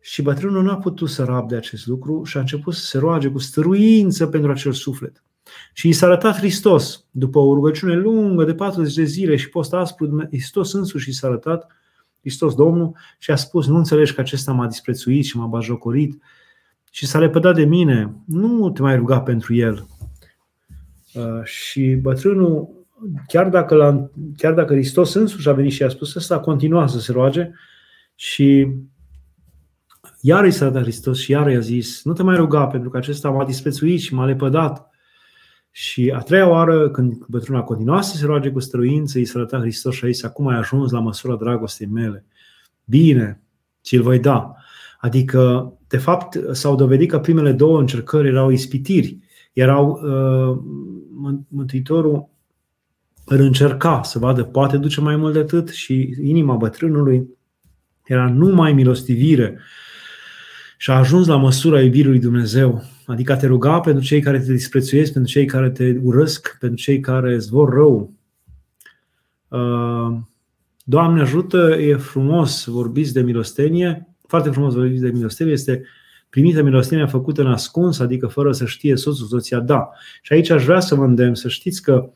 [0.00, 3.28] și bătrânul nu a putut să rabde acest lucru și a început să se roage
[3.28, 5.24] cu stăruință pentru acel suflet.
[5.72, 9.72] Și i s-a arătat Hristos, după o rugăciune lungă de 40 de zile și post
[9.72, 11.72] aspru, Hristos însuși i s-a arătat,
[12.20, 16.22] Hristos Domnul, și a spus, nu înțelegi că acesta m-a disprețuit și m-a bajocorit
[16.90, 19.86] și s-a lepădat de mine, nu te mai ruga pentru el.
[21.14, 22.79] Uh, și bătrânul
[23.26, 26.90] chiar dacă, la, chiar dacă Hristos însuși a venit și a spus asta, a continuat
[26.90, 27.50] să se roage
[28.14, 28.68] și
[30.20, 32.96] iar i s-a dat Hristos și iar i-a zis, nu te mai ruga pentru că
[32.96, 34.88] acesta m-a disprețuit și m-a lepădat.
[35.70, 39.38] Și a treia oară, când bătrânul a continuat să se roage cu străință, i s-a
[39.38, 42.24] arătat Hristos și a zis, acum ai ajuns la măsura dragostei mele.
[42.84, 43.42] Bine,
[43.82, 44.54] ți-l voi da.
[45.00, 49.18] Adică, de fapt, s-au dovedit că primele două încercări erau ispitiri.
[49.52, 50.58] Erau uh,
[51.48, 52.29] Mântuitorul
[53.30, 57.28] îl încerca să vadă, poate duce mai mult de atât și inima bătrânului
[58.04, 59.58] era numai milostivire
[60.76, 62.82] și a ajuns la măsura iubirii lui Dumnezeu.
[63.06, 66.78] Adică a te ruga pentru cei care te disprețuiesc, pentru cei care te urăsc, pentru
[66.78, 68.12] cei care îți vor rău.
[69.48, 70.18] Uh,
[70.84, 75.82] Doamne ajută, e frumos vorbiți de milostenie, foarte frumos vorbiți de milostenie, este
[76.30, 79.88] primită milostenia făcută în ascuns, adică fără să știe soțul, soția, da.
[80.22, 82.12] Și aici aș vrea să vă îndemn să știți că uh,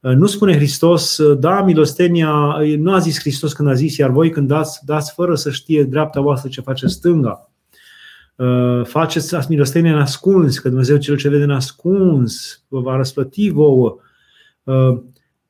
[0.00, 4.10] nu spune Hristos, uh, da, milostenia, uh, nu a zis Hristos când a zis, iar
[4.10, 7.42] voi când dați, dați fără să știe dreapta voastră ce face stânga.
[8.84, 13.96] Faceți milostenia în ascuns, că Dumnezeu cel ce vede în ascuns vă va răsplăti vouă.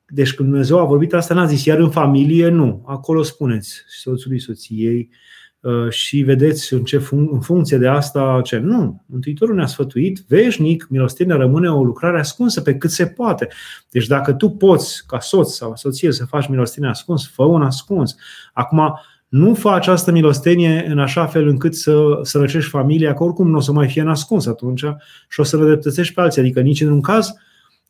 [0.07, 2.83] Deci când Dumnezeu a vorbit asta, n-a zis, iar în familie, nu.
[2.85, 5.17] Acolo spuneți soțului, soției, Uh,
[5.89, 8.57] și vedeți în, ce fun- în funcție de asta ce.
[8.57, 13.47] Nu, Mântuitorul ne-a sfătuit veșnic, milostenia rămâne o lucrare ascunsă pe cât se poate.
[13.91, 18.15] Deci dacă tu poți, ca soț sau soție, să faci milostenia ascuns, fă un ascuns.
[18.53, 23.57] Acum, nu fă această milostenie în așa fel încât să sărăcești familia, că oricum nu
[23.57, 24.83] o să mai fie în ascuns atunci
[25.29, 26.41] și o să rădreptățești pe alții.
[26.41, 27.33] Adică nici în un caz,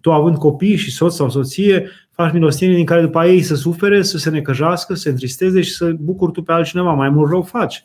[0.01, 4.01] tu având copii și soț sau soție, faci milostenie din care după ei să sufere,
[4.01, 6.93] să se necăjească, să se întristeze și să bucuri tu pe altcineva.
[6.93, 7.83] Mai mult rău faci.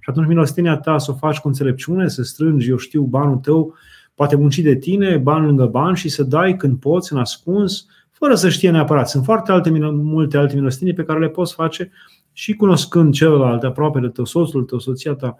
[0.00, 3.74] Și atunci milostenia ta să o faci cu înțelepciune, să strângi, eu știu, banul tău,
[4.14, 8.34] poate munci de tine, bani lângă bani și să dai când poți, în ascuns, fără
[8.34, 9.08] să știe neapărat.
[9.08, 11.90] Sunt foarte alte, multe alte milostenii pe care le poți face
[12.32, 15.36] și cunoscând celălalt, aproape de tău, soțul tău, soția ta,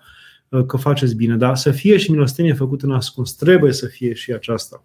[0.67, 1.37] că faceți bine.
[1.37, 3.35] Dar să fie și milostenie făcută în ascuns.
[3.35, 4.85] Trebuie să fie și aceasta.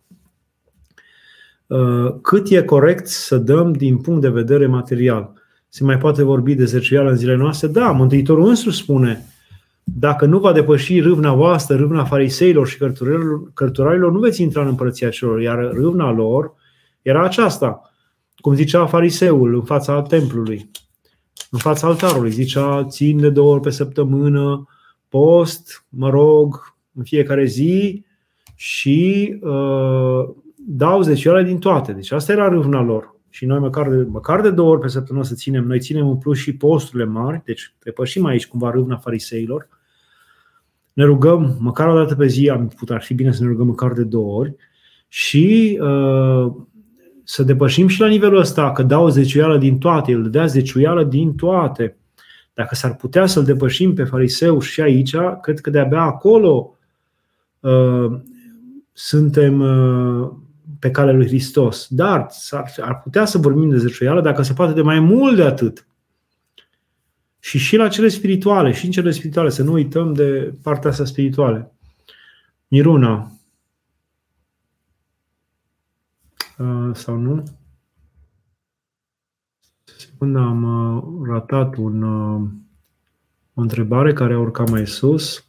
[1.68, 5.34] Uh, cât e corect să dăm din punct de vedere material.
[5.70, 7.68] Se mai poate vorbi de zeciuială în zilele noastre?
[7.68, 9.26] Da, Mântuitorul însuși spune,
[9.84, 12.78] dacă nu va depăși râvna voastră, râvna fariseilor și
[13.54, 15.42] cărturarilor, nu veți intra în împărăția celor.
[15.42, 16.54] Iar râvna lor
[17.02, 17.92] era aceasta,
[18.38, 20.70] cum zicea fariseul în fața templului,
[21.52, 22.32] în fața altarului.
[22.32, 24.68] Zicea, țin de două ori pe săptămână,
[25.10, 28.06] post, mă rog, în fiecare zi
[28.56, 30.30] și uh,
[30.68, 31.92] dau zecioare din toate.
[31.92, 33.16] Deci asta era râvna lor.
[33.30, 36.18] Și noi măcar de, măcar de două ori pe săptămână să ținem, noi ținem în
[36.18, 39.68] plus și posturile mari, deci depășim aici cumva râvna fariseilor.
[40.94, 43.68] Ne rugăm măcar o dată pe zi, am putut, ar fi bine să ne rugăm
[43.68, 44.56] măcar de două ori
[45.08, 46.54] și uh,
[47.24, 51.36] să depășim și la nivelul ăsta, că dau zeciuială din toate, el dea zeciuială din
[51.36, 51.98] toate.
[52.54, 56.78] Dacă s-ar putea să-l depășim pe fariseu și aici, cred că de-abia acolo
[57.60, 58.20] uh,
[58.94, 60.32] suntem uh,
[60.80, 61.88] pe calea lui Hristos.
[61.90, 62.28] Dar
[62.82, 65.88] ar putea să vorbim de zeciuială dacă se poate de mai mult de atât.
[67.40, 71.06] Și și la cele spirituale, și în cele spirituale, să nu uităm de partea asta
[71.06, 71.72] spirituală.
[72.68, 73.32] Miruna.
[76.58, 77.44] Uh, sau nu?
[79.84, 82.50] Secundă am uh, ratat un, uh,
[83.54, 85.46] o întrebare care a urcat mai sus.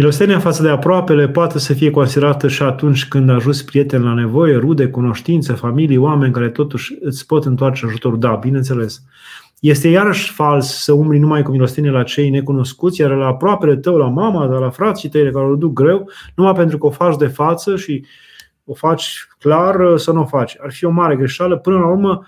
[0.00, 4.56] Milostenia față de aproapele poate să fie considerată și atunci când ajungi prieten la nevoie,
[4.56, 8.18] rude, cunoștințe, familii, oameni care totuși îți pot întoarce ajutorul.
[8.18, 9.02] Da, bineînțeles.
[9.60, 13.96] Este iarăși fals să umbli numai cu milostenie la cei necunoscuți, iar la aproapele tău,
[13.96, 17.26] la mama, la frații tăi care o duc greu, numai pentru că o faci de
[17.26, 18.04] față și
[18.64, 20.56] o faci clar să nu o faci.
[20.60, 21.56] Ar fi o mare greșeală.
[21.56, 22.26] Până la urmă,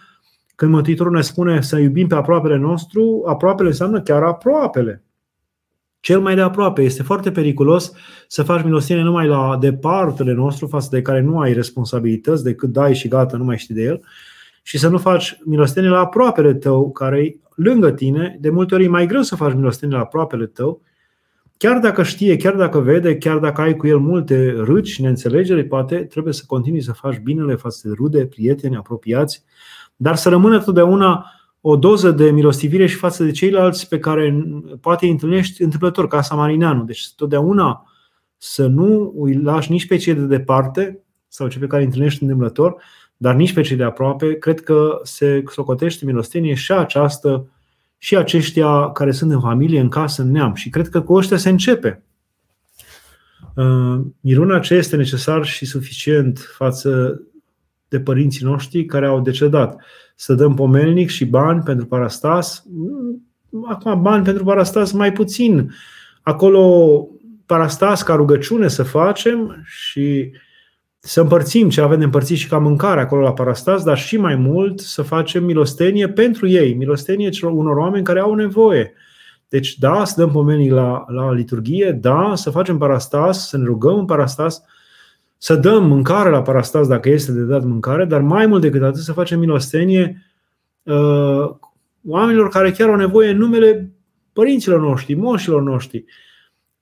[0.55, 5.03] când Mântuitorul ne spune să iubim pe aproapele nostru, aproapele înseamnă chiar aproapele
[6.03, 6.83] cel mai de aproape.
[6.83, 7.93] Este foarte periculos
[8.27, 12.95] să faci milostenie numai la departele nostru, față de care nu ai responsabilități, decât dai
[12.95, 14.05] și gata, nu mai știi de el,
[14.63, 18.37] și să nu faci milostenie la aproapele tău, care e lângă tine.
[18.41, 20.81] De multe ori e mai greu să faci milostenie la aproapele tău,
[21.57, 25.65] chiar dacă știe, chiar dacă vede, chiar dacă ai cu el multe râci și neînțelegeri,
[25.65, 29.45] poate trebuie să continui să faci binele față de rude, prieteni, apropiați,
[29.97, 31.27] dar să rămână totdeauna
[31.65, 34.45] o doză de milostivire și față de ceilalți pe care
[34.81, 36.85] poate îi întâlnești întâmplător, ca Samarineanu.
[36.85, 37.87] Deci totdeauna
[38.37, 42.23] să nu îi lași nici pe cei de departe sau cei pe care îi întâlnești
[42.23, 42.83] întâmplător,
[43.17, 44.39] dar nici pe cei de aproape.
[44.39, 47.47] Cred că se socotește milostenie și această
[47.99, 50.55] și aceștia care sunt în familie, în casă, în neam.
[50.55, 52.03] Și cred că cu ăștia se începe.
[53.55, 57.21] Uh, miruna ce este necesar și suficient față
[57.89, 59.81] de părinții noștri care au decedat
[60.17, 62.65] să dăm pomelnic și bani pentru parastas.
[63.65, 65.73] Acum, bani pentru parastas mai puțin.
[66.23, 67.07] Acolo,
[67.47, 70.33] parastas ca rugăciune să facem și
[70.99, 74.35] să împărțim ce avem de împărțit și ca mâncare acolo la parastas, dar și mai
[74.35, 78.93] mult să facem milostenie pentru ei, milostenie celor unor oameni care au nevoie.
[79.49, 83.99] Deci, da, să dăm pomelnic la, la liturghie, da, să facem parastas, să ne rugăm
[83.99, 84.63] în parastas,
[85.43, 89.03] să dăm mâncare la parastas dacă este de dat mâncare, dar mai mult decât atât
[89.03, 90.23] să facem milostenie
[90.83, 91.51] uh,
[92.07, 93.91] oamenilor care chiar au nevoie în numele
[94.33, 96.05] părinților noștri, moșilor noștri.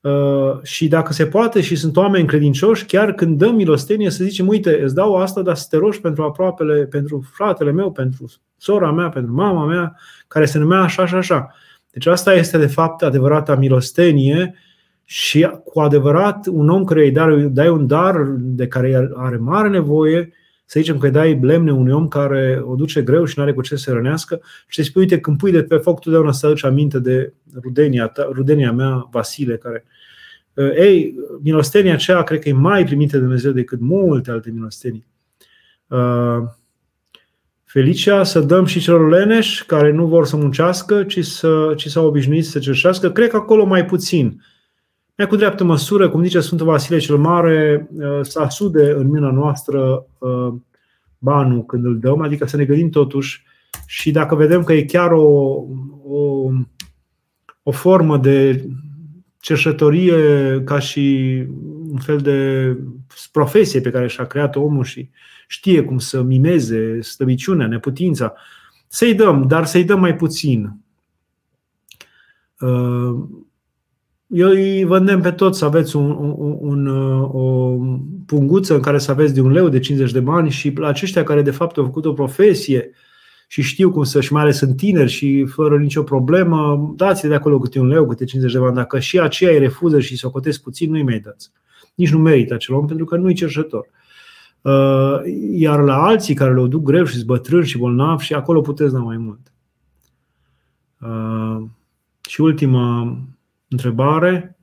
[0.00, 4.48] Uh, și dacă se poate și sunt oameni credincioși, chiar când dăm milostenie să zicem,
[4.48, 8.24] uite, îți dau asta, dar să te rogi pentru aproapele, pentru fratele meu, pentru
[8.56, 9.96] sora mea, pentru mama mea,
[10.28, 11.54] care se numea așa și așa.
[11.90, 14.54] Deci asta este de fapt adevărata milostenie
[15.12, 19.68] și cu adevărat un om care îi dai, dai un dar de care are mare
[19.68, 20.32] nevoie,
[20.64, 23.52] să zicem că îi dai lemne unui om care o duce greu și nu are
[23.52, 26.46] cu ce să rănească și să spui, uite, când pui de pe foc, totdeauna să
[26.46, 27.32] aduci aminte de
[27.62, 29.84] rudenia, ta, rudenia mea, Vasile, care
[30.76, 35.06] ei, milostenia aceea cred că e mai primită de Dumnezeu decât multe alte milostenii.
[37.64, 42.06] Felicia să dăm și celor leneși care nu vor să muncească, ci, să, ci s-au
[42.06, 43.10] obișnuit să cerșească.
[43.10, 44.40] Cred că acolo mai puțin.
[45.20, 49.30] Mai cu dreaptă măsură, cum zice Sfântul Vasile cel Mare, uh, să asude în mâna
[49.30, 50.54] noastră uh,
[51.18, 53.44] banul când îl dăm, adică să ne gândim totuși
[53.86, 55.64] și dacă vedem că e chiar o,
[56.04, 56.50] o,
[57.62, 58.64] o formă de
[59.40, 61.36] cerșătorie ca și
[61.90, 62.76] un fel de
[63.32, 65.10] profesie pe care și-a creat omul și
[65.48, 68.34] știe cum să mimeze slăbiciunea, neputința,
[68.88, 70.76] să-i dăm, dar să-i dăm mai puțin.
[74.30, 76.86] Uh, eu îi vă îndemn pe toți să aveți un, un, un,
[77.32, 77.76] o
[78.26, 81.22] punguță în care să aveți de un leu de 50 de bani și la aceștia
[81.22, 82.90] care de fapt au făcut o profesie
[83.48, 87.58] și știu cum să-și mai ales sunt tineri și fără nicio problemă, dați de acolo
[87.58, 88.74] câte un leu, câte 50 de bani.
[88.74, 91.50] Dacă și aceia îi refuză și o cotesc puțin, nu-i mai dați.
[91.94, 93.86] Nici nu merită acel om pentru că nu-i cerșător.
[94.60, 95.20] Uh,
[95.52, 98.98] iar la alții care le-au duc greu și bătrâni și bolnavi și acolo puteți da
[98.98, 99.52] mai mult.
[101.00, 101.68] Uh,
[102.28, 103.18] și ultima
[103.70, 104.58] întrebare.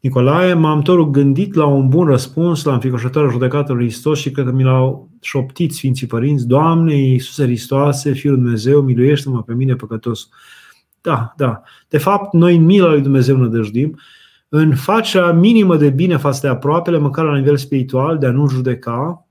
[0.00, 4.44] Nicolae, m-am tot gândit la un bun răspuns la înfricoșătoarea judecată lui Hristos și cred
[4.44, 6.46] că mi l-au șoptit Sfinții Părinți.
[6.46, 10.28] Doamne, Iisuse Hristoase, Fiul Dumnezeu, miluiește-mă pe mine păcătos.
[11.00, 11.62] Da, da.
[11.88, 13.98] De fapt, noi în mila lui Dumnezeu ne dăjdim
[14.52, 18.48] în facea minimă de bine față de aproapele, măcar la nivel spiritual, de a nu
[18.48, 19.26] judeca,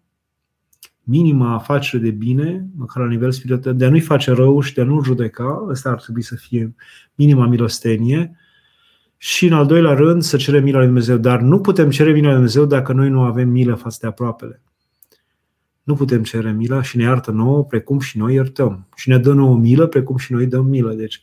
[1.03, 4.81] minima afacere de bine, măcar la nivel spiritual, de a nu-i face rău și de
[4.81, 6.75] a nu judeca, ăsta ar trebui să fie
[7.15, 8.35] minima milostenie,
[9.21, 11.17] și în al doilea rând să cerem mila lui Dumnezeu.
[11.17, 14.61] Dar nu putem cere mila lui Dumnezeu dacă noi nu avem milă față de aproapele.
[15.83, 18.87] Nu putem cere mila și ne iartă nouă precum și noi iertăm.
[18.95, 20.93] Și ne dă nouă milă precum și noi dăm milă.
[20.93, 21.21] Deci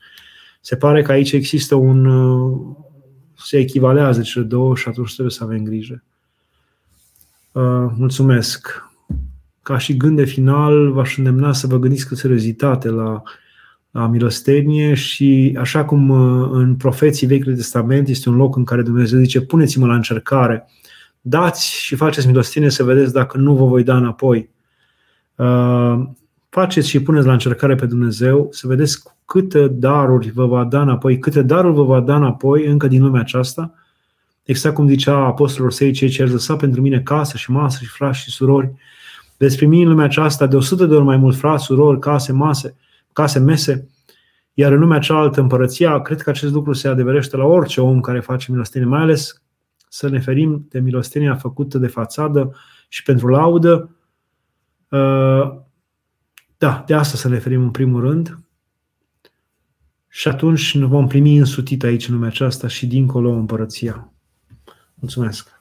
[0.60, 2.10] se pare că aici există un,
[3.36, 6.02] se echivalează cele două și atunci trebuie să avem grijă.
[7.52, 8.84] Uh, mulțumesc.
[9.62, 13.22] Ca și gând de final, v-aș îndemna să vă gândiți cu seriozitate la, la
[13.90, 19.18] milostenie și așa cum uh, în profeții Vechiului Testament este un loc în care Dumnezeu
[19.18, 20.66] zice puneți-mă la încercare,
[21.20, 24.50] dați și faceți milostenie să vedeți dacă nu vă voi da înapoi.
[25.34, 26.02] Uh,
[26.48, 31.18] faceți și puneți la încercare pe Dumnezeu să vedeți câte daruri vă va da înapoi,
[31.18, 33.74] câte daruri vă va da înapoi încă din lumea aceasta,
[34.42, 38.18] exact cum zicea apostolul săi, cei ce lăsa pentru mine casă și masă și frați
[38.18, 38.72] și surori,
[39.36, 42.76] veți primi în lumea aceasta de 100 de ori mai mult frați, surori, case, mase,
[43.16, 43.88] case, mese,
[44.52, 48.20] iar în lumea cealaltă împărăția, cred că acest lucru se adeverește la orice om care
[48.20, 49.42] face milostenie, mai ales
[49.88, 52.56] să ne ferim de milostenia făcută de fațadă
[52.88, 53.96] și pentru laudă.
[54.88, 55.58] Uh,
[56.58, 58.38] da, de asta să ne ferim în primul rând.
[60.08, 64.12] Și atunci ne vom primi însutit aici în lumea aceasta și dincolo împărăția.
[64.94, 65.55] Mulțumesc!